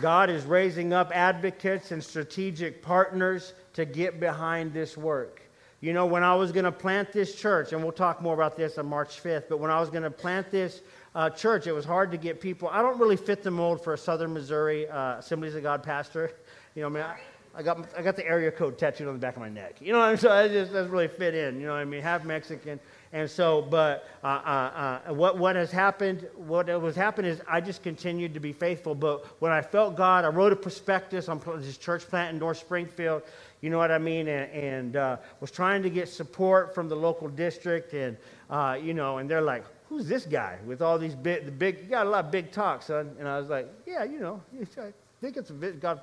[0.00, 5.42] God is raising up advocates and strategic partners to get behind this work.
[5.80, 8.56] You know, when I was going to plant this church, and we'll talk more about
[8.56, 10.80] this on March 5th, but when I was going to plant this
[11.16, 12.68] uh, church, it was hard to get people.
[12.68, 16.30] I don't really fit the mold for a Southern Missouri uh, Assemblies of God pastor.
[16.74, 17.18] You know, I mean, I,
[17.54, 19.76] I got, I got the area code tattooed on the back of my neck.
[19.80, 20.18] You know what I mean?
[20.18, 21.60] So just doesn't really fit in.
[21.60, 22.00] You know what I mean?
[22.00, 22.80] Half Mexican.
[23.12, 27.60] And so, but uh, uh, uh, what, what has happened, what has happened is I
[27.60, 28.94] just continued to be faithful.
[28.94, 32.56] But when I felt God, I wrote a prospectus on this church plant in North
[32.56, 33.22] Springfield.
[33.60, 34.28] You know what I mean?
[34.28, 37.92] And, and uh, was trying to get support from the local district.
[37.92, 38.16] And,
[38.48, 41.80] uh, you know, and they're like, who's this guy with all these big, the big,
[41.82, 43.14] you got a lot of big talk, son.
[43.18, 46.00] And I was like, yeah, you know, I think it's a God,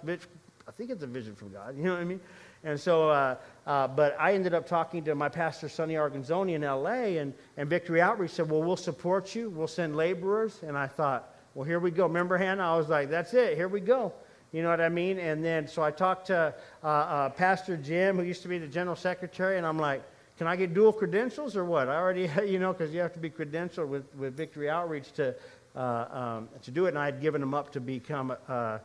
[0.69, 1.75] I think it's a vision from God.
[1.77, 2.19] You know what I mean?
[2.63, 6.61] And so, uh, uh, but I ended up talking to my pastor, Sonny Arguinzoni, in
[6.61, 9.49] LA, and, and Victory Outreach said, Well, we'll support you.
[9.49, 10.61] We'll send laborers.
[10.61, 12.05] And I thought, Well, here we go.
[12.05, 12.71] Remember, Hannah?
[12.71, 13.57] I was like, That's it.
[13.57, 14.13] Here we go.
[14.51, 15.17] You know what I mean?
[15.17, 16.53] And then, so I talked to
[16.83, 20.03] uh, uh Pastor Jim, who used to be the general secretary, and I'm like,
[20.37, 21.89] Can I get dual credentials or what?
[21.89, 25.33] I already, you know, because you have to be credentialed with, with Victory Outreach to,
[25.75, 25.79] uh,
[26.11, 26.89] um, to do it.
[26.89, 28.79] And I had given them up to become uh,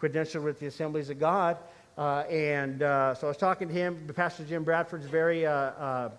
[0.00, 1.56] credentialed with the Assemblies of God.
[1.96, 4.08] Uh, and uh, so I was talking to him.
[4.14, 6.10] Pastor Jim Bradford's very uh, uh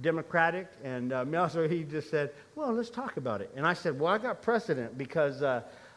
[0.00, 3.98] democratic, and uh, so he just said, "Well, let's talk about it." And I said,
[3.98, 5.42] "Well, I got precedent because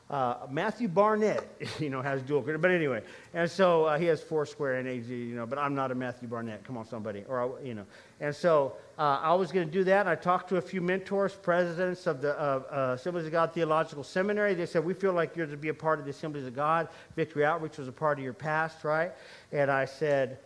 [0.09, 1.47] uh, Matthew Barnett,
[1.79, 2.61] you know, has dual credit.
[2.61, 3.01] But anyway,
[3.33, 6.27] and so uh, he has Foursquare and AG, you know, but I'm not a Matthew
[6.27, 6.63] Barnett.
[6.63, 7.23] Come on, somebody.
[7.27, 7.85] Or, you know.
[8.19, 10.07] And so uh, I was going to do that.
[10.07, 14.53] I talked to a few mentors, presidents of the uh, Assemblies of God Theological Seminary.
[14.53, 16.87] They said, we feel like you're to be a part of the Assemblies of God.
[17.15, 19.11] Victory Outreach was a part of your past, right?
[19.51, 20.37] And I said,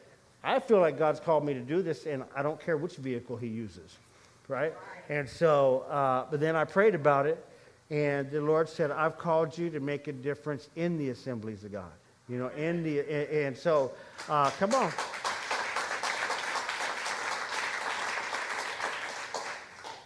[0.41, 3.35] I feel like God's called me to do this, and I don't care which vehicle
[3.35, 3.97] he uses.
[4.47, 4.73] right?
[5.09, 7.45] And so, uh, but then I prayed about it,
[7.89, 11.71] and the Lord said, I've called you to make a difference in the assemblies of
[11.71, 11.91] God.
[12.27, 13.91] You know, in the, and, and so,
[14.27, 14.91] uh, come on.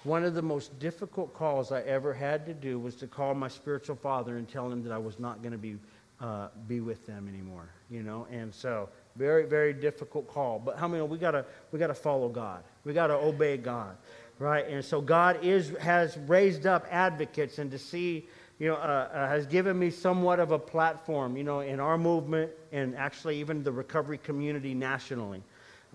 [0.03, 3.47] One of the most difficult calls I ever had to do was to call my
[3.47, 5.77] spiritual father and tell him that I was not going to be,
[6.21, 8.27] uh, be with them anymore, you know?
[8.31, 10.59] And so, very, very difficult call.
[10.59, 12.63] But how many, we got to we gotta follow God.
[12.84, 13.95] We got to obey God,
[14.44, 14.68] right?
[14.68, 18.28] And so God is, has raised up advocates and to see,
[18.60, 21.98] you know, uh, uh, has given me somewhat of a platform, you know, in our
[21.98, 25.41] movement and actually even the recovery community nationally.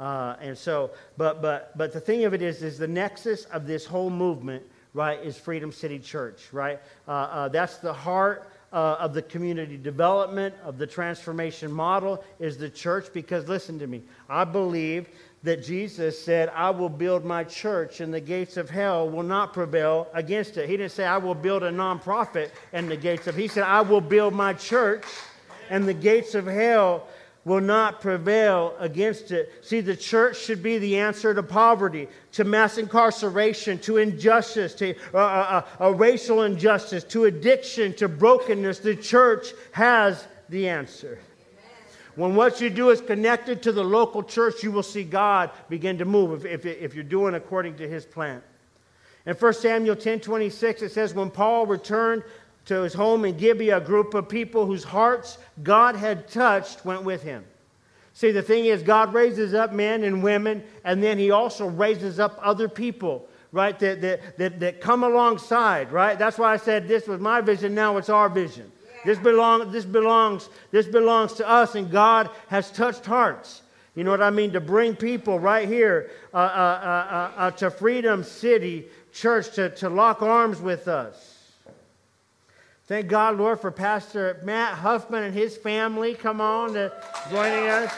[0.00, 3.66] Uh, and so, but, but, but the thing of it is, is the nexus of
[3.66, 4.62] this whole movement,
[4.94, 6.80] right, is Freedom City Church, right?
[7.06, 12.56] Uh, uh, that's the heart uh, of the community development, of the transformation model, is
[12.56, 13.12] the church.
[13.12, 15.08] Because listen to me, I believe
[15.42, 19.52] that Jesus said, I will build my church and the gates of hell will not
[19.52, 20.68] prevail against it.
[20.68, 23.82] He didn't say, I will build a nonprofit and the gates of, he said, I
[23.82, 25.04] will build my church
[25.70, 27.06] and the gates of hell
[27.44, 29.52] will not prevail against it.
[29.62, 34.94] See, the church should be the answer to poverty, to mass incarceration, to injustice, to
[35.14, 38.80] uh, uh, uh, racial injustice, to addiction, to brokenness.
[38.80, 41.18] The church has the answer.
[42.18, 45.98] When what you do is connected to the local church, you will see God begin
[45.98, 48.42] to move if, if, if you're doing according to his plan.
[49.24, 52.24] In 1 Samuel 10 26, it says, When Paul returned
[52.64, 57.04] to his home in Gibeah, a group of people whose hearts God had touched went
[57.04, 57.44] with him.
[58.14, 62.18] See, the thing is, God raises up men and women, and then he also raises
[62.18, 66.18] up other people, right, that, that, that, that come alongside, right?
[66.18, 68.72] That's why I said this was my vision, now it's our vision.
[69.04, 73.62] This, belong, this, belongs, this belongs to us, and God has touched hearts.
[73.94, 74.52] You know what I mean?
[74.52, 79.70] To bring people right here uh, uh, uh, uh, uh to Freedom City Church to,
[79.70, 81.38] to lock arms with us.
[82.86, 86.14] Thank God, Lord, for Pastor Matt Huffman and his family.
[86.14, 86.92] Come on to
[87.30, 87.92] joining us.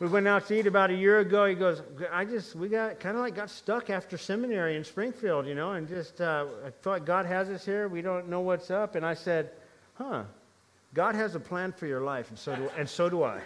[0.00, 1.44] We went out to eat about a year ago.
[1.46, 1.82] He goes,
[2.12, 5.72] I just, we got kind of like got stuck after seminary in Springfield, you know,
[5.72, 7.88] and just, uh, I feel like God has us here.
[7.88, 8.94] We don't know what's up.
[8.94, 9.50] And I said,
[9.94, 10.22] huh,
[10.94, 13.40] God has a plan for your life, and so do, and so do I.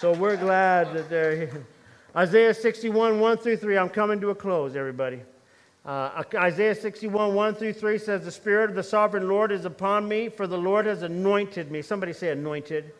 [0.00, 1.66] so we're glad that they're here.
[2.16, 3.78] Isaiah 61, 1 through 3.
[3.78, 5.20] I'm coming to a close, everybody.
[5.84, 10.08] Uh, Isaiah 61, 1 through 3 says, The Spirit of the sovereign Lord is upon
[10.08, 11.82] me, for the Lord has anointed me.
[11.82, 12.92] Somebody say, anointed.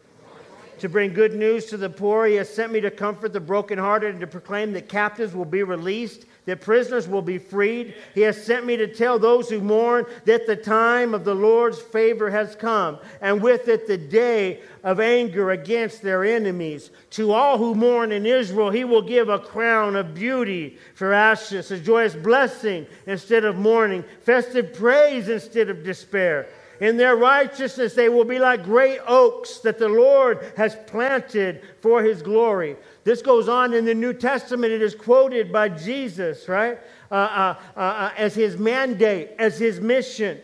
[0.80, 2.26] To bring good news to the poor.
[2.26, 5.62] He has sent me to comfort the brokenhearted and to proclaim that captives will be
[5.62, 7.94] released that prisoners will be freed.
[8.14, 11.80] He has sent me to tell those who mourn that the time of the Lord's
[11.80, 16.90] favor has come, and with it the day of anger against their enemies.
[17.10, 21.70] To all who mourn in Israel, he will give a crown of beauty for ashes,
[21.72, 26.48] a joyous blessing instead of mourning, festive praise instead of despair.
[26.80, 32.02] In their righteousness, they will be like great oaks that the Lord has planted for
[32.02, 32.76] his glory.
[33.04, 34.72] This goes on in the New Testament.
[34.72, 36.78] It is quoted by Jesus, right?
[37.10, 40.40] Uh, uh, uh, uh, as his mandate, as his mission.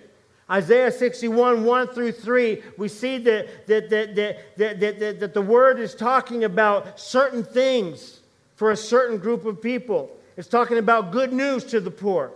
[0.51, 5.43] Isaiah 61, 1 through 3, we see that, that, that, that, that, that, that the
[5.43, 8.21] word is talking about certain things
[8.55, 10.11] for a certain group of people.
[10.37, 12.33] It's talking about good news to the poor,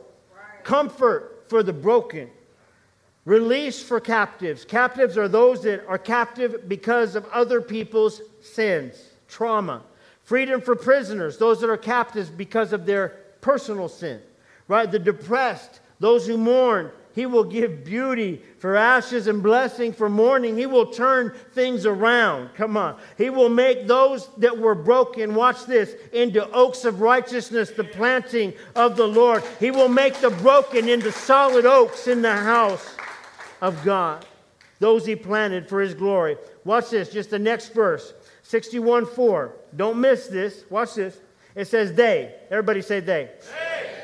[0.64, 2.30] comfort for the broken,
[3.26, 4.64] release for captives.
[4.64, 9.82] Captives are those that are captive because of other people's sins, trauma
[10.26, 13.10] Freedom for prisoners, those that are captives because of their
[13.40, 14.20] personal sin.
[14.66, 14.90] Right?
[14.90, 20.56] The depressed, those who mourn, he will give beauty for ashes and blessing for mourning.
[20.56, 22.54] He will turn things around.
[22.56, 22.98] Come on.
[23.16, 28.52] He will make those that were broken, watch this, into oaks of righteousness, the planting
[28.74, 29.44] of the Lord.
[29.60, 32.95] He will make the broken into solid oaks in the house
[33.60, 34.24] of God.
[34.78, 36.36] Those he planted for his glory.
[36.64, 38.12] Watch this, just the next verse.
[38.42, 39.52] 61 4.
[39.74, 40.64] Don't miss this.
[40.70, 41.18] Watch this.
[41.54, 42.34] It says, They.
[42.50, 43.30] Everybody say they.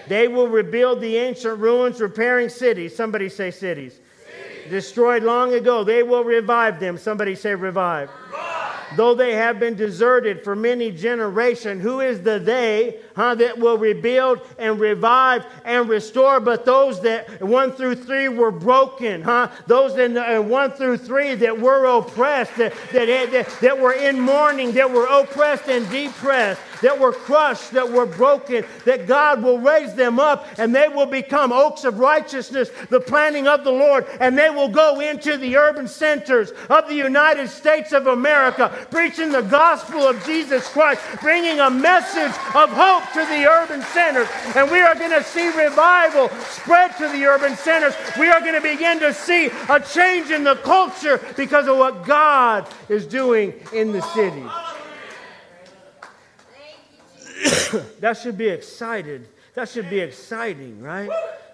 [0.09, 2.97] They, they will rebuild the ancient ruins, repairing cities.
[2.97, 3.95] Somebody say cities.
[3.95, 4.71] cities.
[4.71, 5.85] Destroyed long ago.
[5.85, 6.97] They will revive them.
[6.97, 8.11] Somebody say revive.
[8.27, 8.52] revive
[8.97, 11.83] though they have been deserted for many generations.
[11.83, 16.41] Who is the they huh, that will rebuild and revive and restore?
[16.41, 19.51] But those that one through three were broken, huh?
[19.67, 24.19] Those in uh, one through three that were oppressed, that, that, that, that were in
[24.21, 26.61] mourning, that were oppressed and depressed.
[26.83, 31.07] that were crushed, that were broken, that God will raise them up and they will
[31.07, 35.57] become oaks of righteousness, the planting of the Lord, and they will go into the
[35.57, 41.61] urban centers of the United States of America, preaching the gospel of Jesus Christ, bringing
[41.61, 44.29] a message of hope to the urban centers.
[44.55, 47.95] And we are going to see revival spread to the urban centers.
[48.19, 52.05] We are going to begin to see a change in the culture because of what
[52.05, 54.45] God is doing in the city.
[58.01, 59.29] that should be excited.
[59.55, 61.11] That should be exciting, right?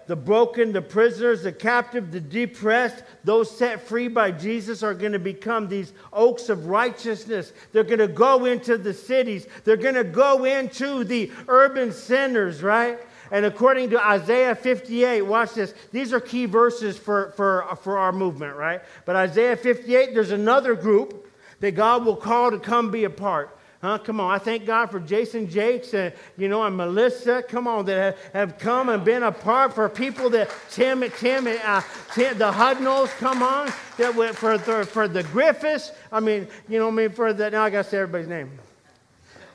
[0.09, 5.11] The broken, the prisoners, the captive, the depressed, those set free by Jesus are going
[5.11, 7.53] to become these oaks of righteousness.
[7.73, 9.45] They're going to go into the cities.
[9.65, 12.97] They're going to go into the urban centers, right?
[13.29, 15.75] And according to Isaiah 58, watch this.
[15.91, 18.81] These are key verses for, for, for our movement, right?
[19.05, 23.58] But Isaiah 58, there's another group that God will call to come be a part.
[23.81, 23.97] Huh?
[23.97, 24.31] Come on.
[24.31, 28.57] I thank God for Jason Jakes and, you know, and Melissa, come on, that have,
[28.57, 31.81] come and been a part for people that Tim, and Tim, uh,
[32.13, 35.93] Tim the Hudnalls, come on, that went for, the, for the Griffiths.
[36.11, 38.51] I mean, you know, I mean, for the, now I got to say everybody's name.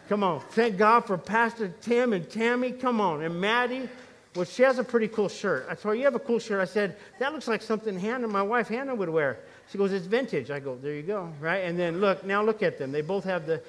[0.08, 0.40] Come on.
[0.50, 2.72] Thank God for Pastor Tim and Tammy.
[2.72, 3.22] Come on.
[3.22, 3.88] And Maddie.
[4.34, 5.66] Well, she has a pretty cool shirt.
[5.70, 6.60] I told her, You have a cool shirt.
[6.60, 9.38] I said, That looks like something Hannah, my wife Hannah, would wear.
[9.70, 10.50] She goes, It's vintage.
[10.50, 11.32] I go, There you go.
[11.40, 11.58] Right?
[11.58, 12.92] And then look, now look at them.
[12.92, 13.62] They both have the.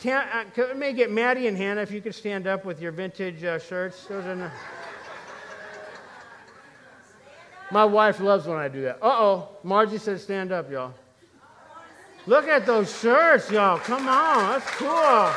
[0.00, 3.44] Tam, uh, may get Maddie and Hannah if you could stand up with your vintage
[3.44, 4.06] uh, shirts.
[4.06, 4.52] Those are.
[7.70, 8.96] My wife loves when I do that.
[9.02, 9.48] Uh oh.
[9.62, 10.94] Margie said, Stand up, y'all.
[12.26, 13.78] Look at those shirts, y'all.
[13.78, 14.58] Come on.
[14.58, 15.30] That's cool.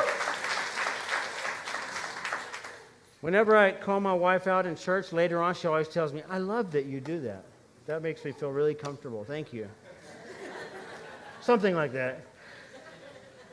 [3.20, 6.38] Whenever I call my wife out in church later on, she always tells me, I
[6.38, 7.44] love that you do that.
[7.86, 9.24] That makes me feel really comfortable.
[9.24, 9.68] Thank you.
[11.40, 12.20] Something like that.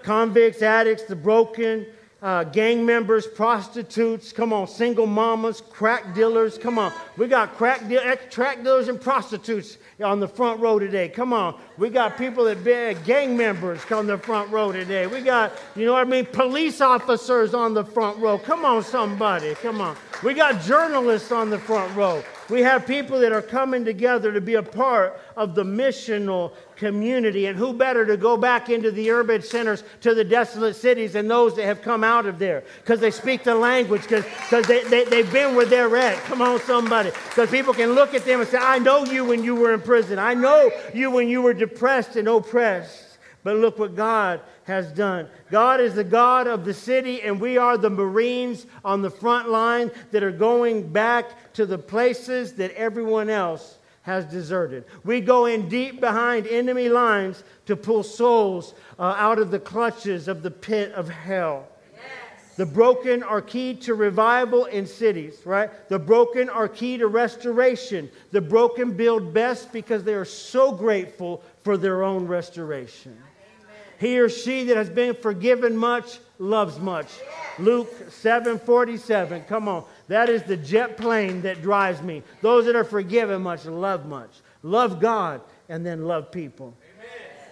[0.03, 1.85] Convicts, addicts, the broken,
[2.21, 6.93] uh, gang members, prostitutes, come on, single mamas, crack dealers, come on.
[7.17, 11.09] We got crack, de- crack dealers and prostitutes on the front row today.
[11.09, 11.59] Come on.
[11.79, 15.07] We got people that be gang members on the front row today.
[15.07, 18.37] We got, you know what I mean, police officers on the front row.
[18.37, 19.55] Come on, somebody.
[19.55, 19.95] Come on.
[20.23, 22.23] We got journalists on the front row.
[22.51, 27.45] We have people that are coming together to be a part of the missional community.
[27.45, 31.29] And who better to go back into the urban centers to the desolate cities than
[31.29, 32.63] those that have come out of there?
[32.81, 36.17] Because they speak the language, because they, they, they've been where they're at.
[36.25, 37.11] Come on, somebody.
[37.29, 39.81] Because people can look at them and say, I know you when you were in
[39.81, 40.19] prison.
[40.19, 43.10] I know you when you were depressed and oppressed.
[43.43, 45.27] But look what God has done.
[45.49, 49.49] God is the God of the city, and we are the Marines on the front
[49.49, 54.85] line that are going back to the places that everyone else has deserted.
[55.03, 60.27] We go in deep behind enemy lines to pull souls uh, out of the clutches
[60.27, 61.67] of the pit of hell.
[62.57, 65.69] The broken are key to revival in cities, right?
[65.89, 68.09] The broken are key to restoration.
[68.31, 73.17] The broken build best because they are so grateful for their own restoration.
[74.01, 77.05] He or she that has been forgiven much loves much.
[77.59, 79.43] Luke 7:47.
[79.47, 79.85] Come on.
[80.07, 82.23] That is the jet plane that drives me.
[82.41, 84.31] Those that are forgiven much love much.
[84.63, 86.75] Love God and then love people.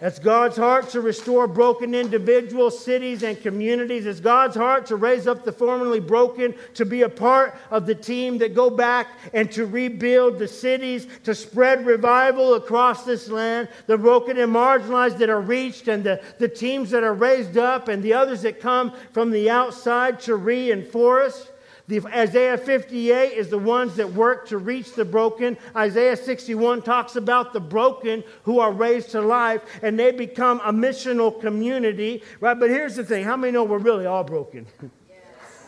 [0.01, 4.05] It's God's heart to restore broken individuals, cities, and communities.
[4.05, 7.95] It's God's heart to raise up the formerly broken, to be a part of the
[7.95, 13.67] team that go back and to rebuild the cities, to spread revival across this land.
[13.87, 17.89] The broken and marginalized that are reached, and the, the teams that are raised up,
[17.89, 21.49] and the others that come from the outside to reinforce.
[21.89, 25.57] The, Isaiah 58 is the ones that work to reach the broken.
[25.75, 30.71] Isaiah 61 talks about the broken who are raised to life and they become a
[30.71, 32.53] missional community, right?
[32.53, 34.67] But here's the thing how many know we're really all broken?
[34.79, 34.91] Yes.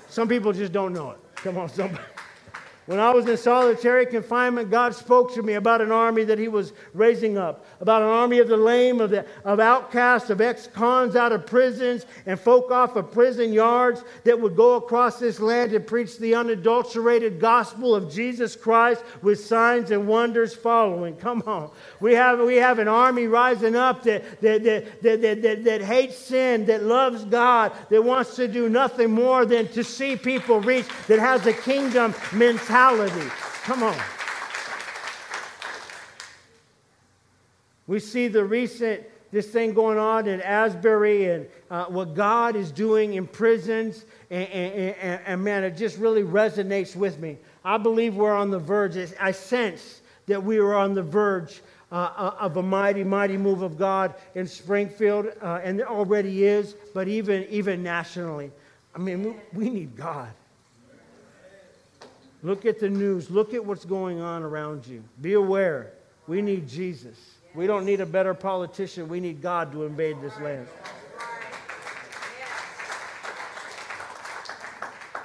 [0.10, 1.18] Some people just don't know it.
[1.38, 2.04] Come on, somebody.
[2.92, 6.50] When I was in solitary confinement, God spoke to me about an army that He
[6.50, 10.68] was raising up, about an army of the lame, of, the, of outcasts, of ex
[10.68, 15.40] cons out of prisons, and folk off of prison yards that would go across this
[15.40, 21.16] land and preach the unadulterated gospel of Jesus Christ with signs and wonders following.
[21.16, 21.72] Come on.
[22.02, 25.82] We have, we have an army rising up that, that, that, that, that, that, that
[25.82, 30.60] hates sin, that loves God, that wants to do nothing more than to see people
[30.60, 33.30] reach, that has a kingdom mentality mentality.
[33.64, 33.98] Come on.
[37.88, 42.70] We see the recent this thing going on in Asbury and uh, what God is
[42.70, 47.38] doing in prisons, and, and, and, and, man, it just really resonates with me.
[47.64, 48.98] I believe we're on the verge.
[49.22, 51.62] I sense that we are on the verge
[51.94, 56.44] uh, uh, of a mighty, mighty move of God in Springfield, uh, and there already
[56.44, 58.52] is, but even, even nationally.
[58.94, 60.34] I mean, we need God.
[62.44, 63.30] Look at the news.
[63.30, 65.04] Look at what's going on around you.
[65.22, 65.94] Be aware.
[66.28, 67.18] We need Jesus.
[67.54, 69.08] We don't need a better politician.
[69.08, 70.68] We need God to invade this land.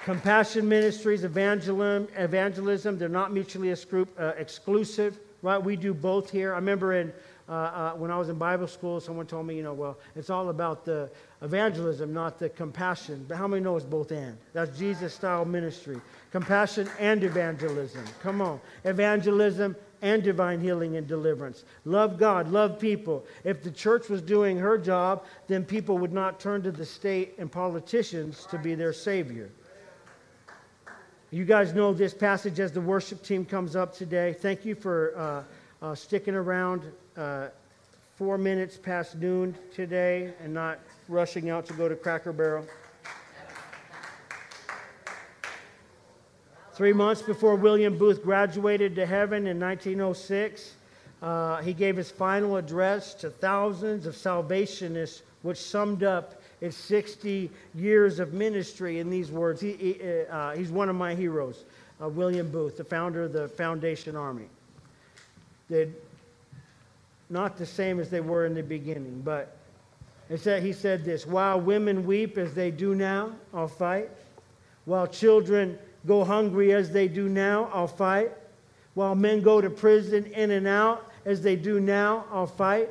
[0.04, 5.58] Compassion ministries, evangelism, evangelism, they're not mutually uh, exclusive, right?
[5.58, 6.52] We do both here.
[6.52, 7.12] I remember in
[7.48, 10.30] uh, uh, when I was in Bible school, someone told me, you know, well, it's
[10.30, 11.10] all about the
[11.42, 13.24] evangelism, not the compassion.
[13.28, 14.36] But how many know it's both and?
[14.52, 16.00] That's Jesus style ministry.
[16.36, 18.04] Compassion and evangelism.
[18.22, 18.60] Come on.
[18.84, 21.64] Evangelism and divine healing and deliverance.
[21.86, 23.24] Love God, love people.
[23.42, 27.36] If the church was doing her job, then people would not turn to the state
[27.38, 29.48] and politicians to be their savior.
[31.30, 34.34] You guys know this passage as the worship team comes up today.
[34.34, 36.82] Thank you for uh, uh, sticking around
[37.16, 37.48] uh,
[38.16, 42.66] four minutes past noon today and not rushing out to go to Cracker Barrel.
[46.76, 50.74] Three months before William Booth graduated to heaven in 1906,
[51.22, 57.50] uh, he gave his final address to thousands of salvationists, which summed up his 60
[57.74, 59.58] years of ministry in these words.
[59.58, 61.64] He, he, uh, he's one of my heroes,
[62.02, 64.50] uh, William Booth, the founder of the Salvation Army.
[65.70, 65.94] They'd
[67.30, 69.22] not the same as they were in the beginning.
[69.24, 69.56] But
[70.28, 74.10] it said, he said this While women weep as they do now, I'll fight.
[74.84, 78.32] While children go hungry as they do now, I'll fight.
[78.94, 82.88] While men go to prison in and out as they do now, I'll fight.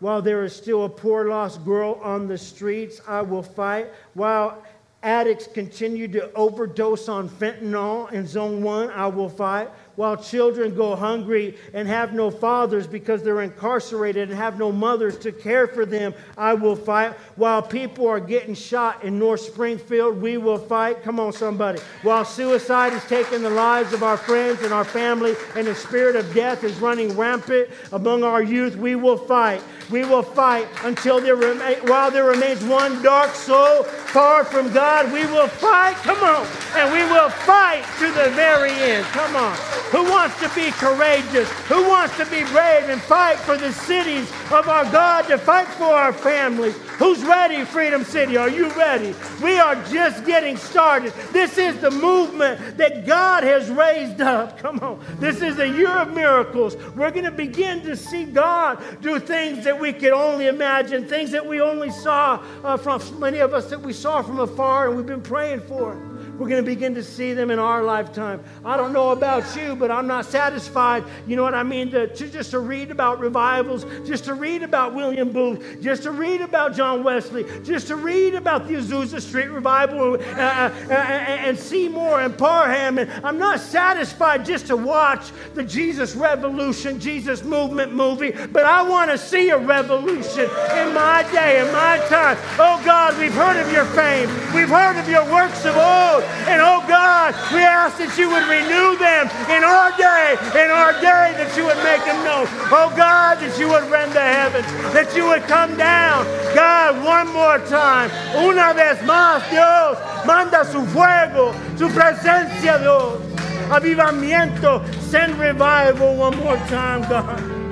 [0.00, 3.88] While there is still a poor lost girl on the streets, I will fight.
[4.14, 4.62] While
[5.02, 10.96] addicts continue to overdose on fentanyl in zone one, I will fight while children go
[10.96, 15.84] hungry and have no fathers because they're incarcerated and have no mothers to care for
[15.84, 17.12] them, I will fight.
[17.36, 21.02] While people are getting shot in North Springfield, we will fight.
[21.02, 21.80] Come on, somebody.
[22.02, 26.16] While suicide is taking the lives of our friends and our family, and the spirit
[26.16, 29.62] of death is running rampant among our youth, we will fight.
[29.90, 35.10] We will fight until there remain, while there remains one dark soul far from God,
[35.10, 35.94] we will fight.
[35.96, 36.46] Come on.
[36.76, 39.06] And we will fight to the very end.
[39.06, 39.56] Come on.
[39.90, 41.50] Who wants to be courageous?
[41.68, 45.68] Who wants to be brave and fight for the cities of our God, to fight
[45.68, 46.76] for our families?
[46.98, 48.36] Who's ready, Freedom City?
[48.36, 49.14] Are you ready?
[49.42, 51.12] We are just getting started.
[51.32, 54.58] This is the movement that God has raised up.
[54.58, 55.04] Come on.
[55.18, 56.76] This is a year of miracles.
[56.94, 61.30] We're going to begin to see God do things that we could only imagine, things
[61.32, 64.96] that we only saw uh, from many of us that we saw from afar and
[64.96, 66.11] we've been praying for.
[66.42, 68.42] We're going to begin to see them in our lifetime.
[68.64, 71.04] I don't know about you, but I'm not satisfied.
[71.28, 71.92] You know what I mean?
[71.92, 76.10] To, to, just to read about revivals, just to read about William Booth, just to
[76.10, 80.92] read about John Wesley, just to read about the Azusa Street revival uh, uh, uh,
[80.92, 82.98] and Seymour and Parham.
[82.98, 88.82] And I'm not satisfied just to watch the Jesus Revolution, Jesus Movement movie, but I
[88.82, 92.36] want to see a revolution in my day, in my time.
[92.58, 96.31] Oh God, we've heard of your fame, we've heard of your works of old.
[96.48, 100.92] And oh God, we ask that you would renew them in our day, in our
[101.00, 102.46] day, that you would make them known.
[102.70, 106.24] Oh God, that you would rend the heavens, that you would come down.
[106.54, 113.20] God, one more time, una vez más, Dios, manda su fuego, su presencia, Dios.
[113.68, 117.62] Avivamiento, send revival one more time, God.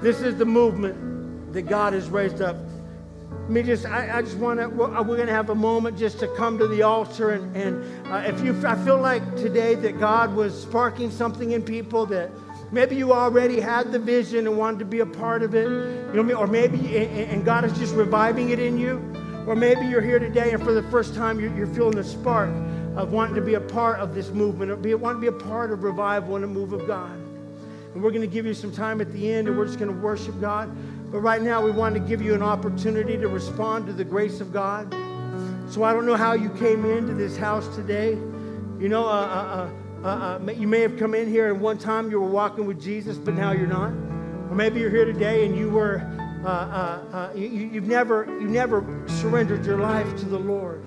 [0.00, 2.56] This is the movement that God has raised up
[3.48, 6.18] me just I, I just want to we're, we're going to have a moment just
[6.20, 9.98] to come to the altar and, and uh, if you I feel like today that
[9.98, 12.30] God was sparking something in people that
[12.72, 16.22] maybe you already had the vision and wanted to be a part of it you
[16.22, 18.96] know or maybe and God is just reviving it in you
[19.46, 22.50] or maybe you're here today and for the first time you're, you're feeling the spark
[22.96, 25.32] of wanting to be a part of this movement or be, want to be a
[25.32, 27.10] part of revival and a move of God.
[27.12, 29.92] And we're going to give you some time at the end and we're just going
[29.92, 30.74] to worship God
[31.10, 34.40] but right now, we want to give you an opportunity to respond to the grace
[34.40, 34.92] of God.
[35.68, 38.10] So I don't know how you came into this house today.
[38.78, 39.70] You know, uh,
[40.02, 42.80] uh, uh, you may have come in here and one time you were walking with
[42.80, 43.92] Jesus, but now you're not.
[44.50, 46.02] Or maybe you're here today and you were,
[47.34, 50.84] you, you've never, you never surrendered your life to the Lord.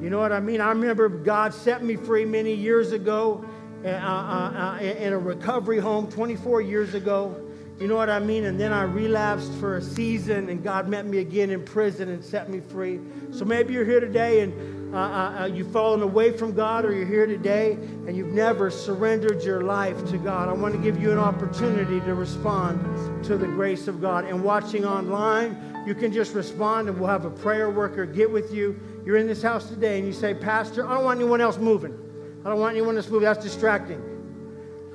[0.00, 0.60] You know what I mean?
[0.60, 3.44] I remember God set me free many years ago
[3.84, 7.38] uh, uh, uh, in a recovery home 24 years ago.
[7.78, 8.44] You know what I mean?
[8.44, 12.24] And then I relapsed for a season, and God met me again in prison and
[12.24, 13.00] set me free.
[13.32, 16.94] So maybe you're here today and uh, uh, uh, you've fallen away from God or
[16.94, 21.02] you're here today and you've never surrendered your life to God, I want to give
[21.02, 24.24] you an opportunity to respond to the grace of God.
[24.24, 28.54] And watching online, you can just respond and we'll have a prayer worker get with
[28.54, 28.78] you.
[29.04, 31.98] You're in this house today and you say, Pastor, I don't want anyone else moving.
[32.44, 33.24] I don't want anyone else moving.
[33.24, 34.00] That's distracting.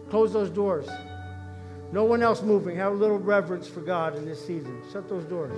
[0.10, 0.88] Close those doors.
[1.92, 2.76] No one else moving.
[2.76, 4.82] Have a little reverence for God in this season.
[4.92, 5.58] Shut those doors.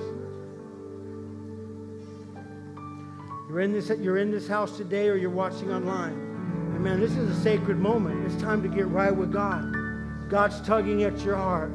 [3.50, 6.14] You're in this, you're in this house today or you're watching online.
[6.14, 8.26] And man, this is a sacred moment.
[8.26, 10.30] It's time to get right with God.
[10.30, 11.72] God's tugging at your heart.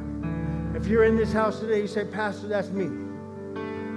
[0.74, 2.86] If you're in this house today, you say, Pastor, that's me.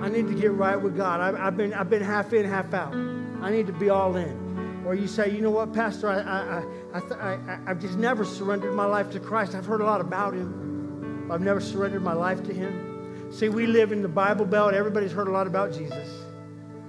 [0.02, 1.22] I need to get right with God.
[1.22, 2.94] I've, I've, been, I've been half in, half out.
[2.94, 4.84] I need to be all in.
[4.86, 8.74] Or you say, you know what, Pastor, I, I, I, I, I've just never surrendered
[8.74, 9.56] my life to Christ.
[9.56, 11.30] I've heard a lot about him.
[11.32, 13.32] I've never surrendered my life to him.
[13.32, 14.74] See, we live in the Bible Belt.
[14.74, 16.10] Everybody's heard a lot about Jesus.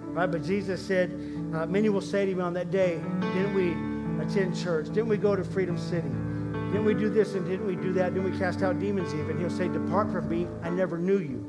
[0.03, 0.31] Right?
[0.31, 1.11] But Jesus said,
[1.55, 2.95] uh, many will say to me on that day,
[3.35, 4.87] didn't we attend church?
[4.87, 6.09] Didn't we go to Freedom City?
[6.73, 8.15] Didn't we do this and didn't we do that?
[8.15, 9.39] Didn't we cast out demons even?
[9.39, 11.47] He'll say, Depart from me, I never knew you.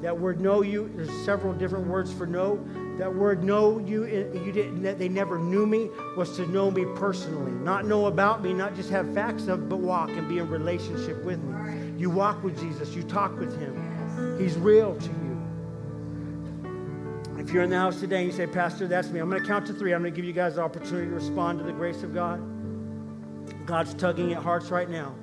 [0.00, 2.56] That word know you, there's several different words for know.
[2.98, 6.84] That word know you, eh, you didn't, they never knew me, was to know me
[6.94, 7.52] personally.
[7.52, 11.24] Not know about me, not just have facts of, but walk and be in relationship
[11.24, 11.92] with me.
[11.98, 14.38] You walk with Jesus, you talk with him.
[14.38, 15.24] He's real to you.
[17.38, 19.46] If you're in the house today and you say, Pastor, that's me, I'm going to
[19.46, 19.92] count to three.
[19.92, 22.40] I'm going to give you guys the opportunity to respond to the grace of God.
[23.66, 25.14] God's tugging at hearts right now.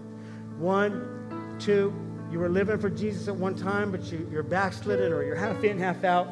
[0.57, 1.93] One, two,
[2.31, 5.63] you were living for Jesus at one time, but you, you're backslidden or you're half
[5.63, 6.27] in, half out.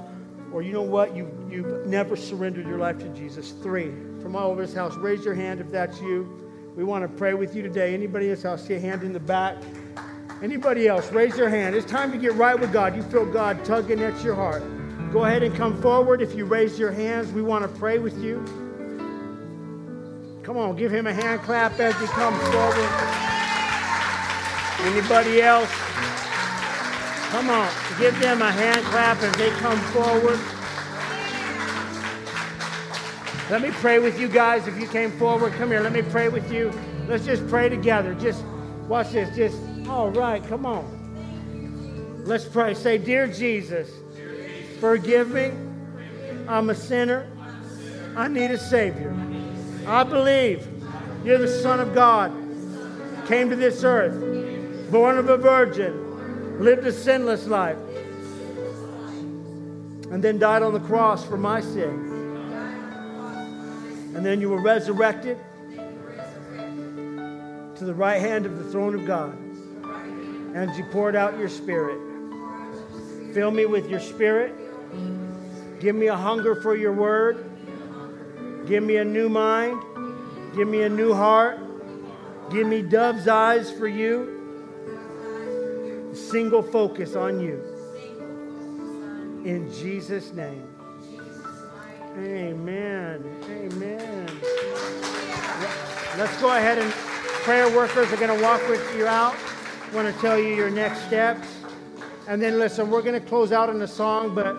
[0.52, 1.16] Or you know what?
[1.16, 3.52] You, you've never surrendered your life to Jesus.
[3.62, 3.92] Three,
[4.22, 6.28] from all over this house, raise your hand if that's you.
[6.76, 7.94] We want to pray with you today.
[7.94, 8.46] Anybody else?
[8.46, 9.58] I'll see a hand in the back.
[10.42, 11.12] Anybody else?
[11.12, 11.76] Raise your hand.
[11.76, 12.96] It's time to get right with God.
[12.96, 14.64] You feel God tugging at your heart.
[15.12, 16.22] Go ahead and come forward.
[16.22, 18.46] If you raise your hands, we want to pray with you.
[20.44, 22.90] Come on, give him a hand clap as he comes forward.
[24.82, 25.70] Anybody else?
[27.30, 27.70] Come on,
[28.00, 30.40] give them a hand clap as they come forward.
[33.50, 34.68] Let me pray with you guys.
[34.68, 35.80] If you came forward, come here.
[35.80, 36.72] Let me pray with you.
[37.08, 38.14] Let's just pray together.
[38.16, 38.44] Just
[38.88, 39.36] watch this.
[39.36, 39.58] Just,
[39.88, 42.24] all right, come on.
[42.26, 42.76] Let's pray.
[42.76, 43.90] Say, Dear Jesus,
[44.80, 45.52] Forgive me.
[46.48, 47.30] I'm a sinner.
[48.16, 49.14] I need a Savior.
[49.86, 50.66] I believe
[51.26, 52.32] you're the Son of God.
[53.28, 56.09] Came to this earth, born of a virgin,
[56.60, 57.78] lived a sinless life,
[60.12, 62.06] and then died on the cross for my sin.
[64.16, 65.38] And then you were resurrected
[67.76, 69.38] to the right hand of the throne of God.
[70.54, 71.98] And you poured out your spirit.
[73.34, 74.54] Fill me with your spirit.
[75.80, 77.46] Give me a hunger for your word.
[78.68, 79.82] Give me a new mind.
[80.56, 81.60] Give me a new heart.
[82.52, 84.39] Give me dove's eyes for you.
[86.28, 87.64] Single focus on you.
[89.46, 90.68] In Jesus' name.
[92.18, 93.24] Amen.
[93.50, 94.28] Amen.
[96.18, 99.36] Let's go ahead and prayer workers are going to walk with you out.
[99.92, 101.48] I want to tell you your next steps.
[102.28, 104.56] And then listen, we're going to close out in a song, but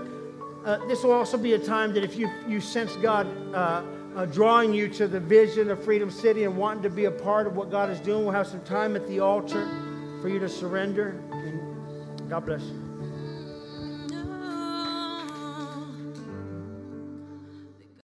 [0.64, 3.82] uh, this will also be a time that if you, you sense God uh,
[4.16, 7.46] uh, drawing you to the vision of Freedom City and wanting to be a part
[7.46, 9.68] of what God is doing, we'll have some time at the altar
[10.20, 11.22] for you to surrender.
[12.30, 12.79] God bless you.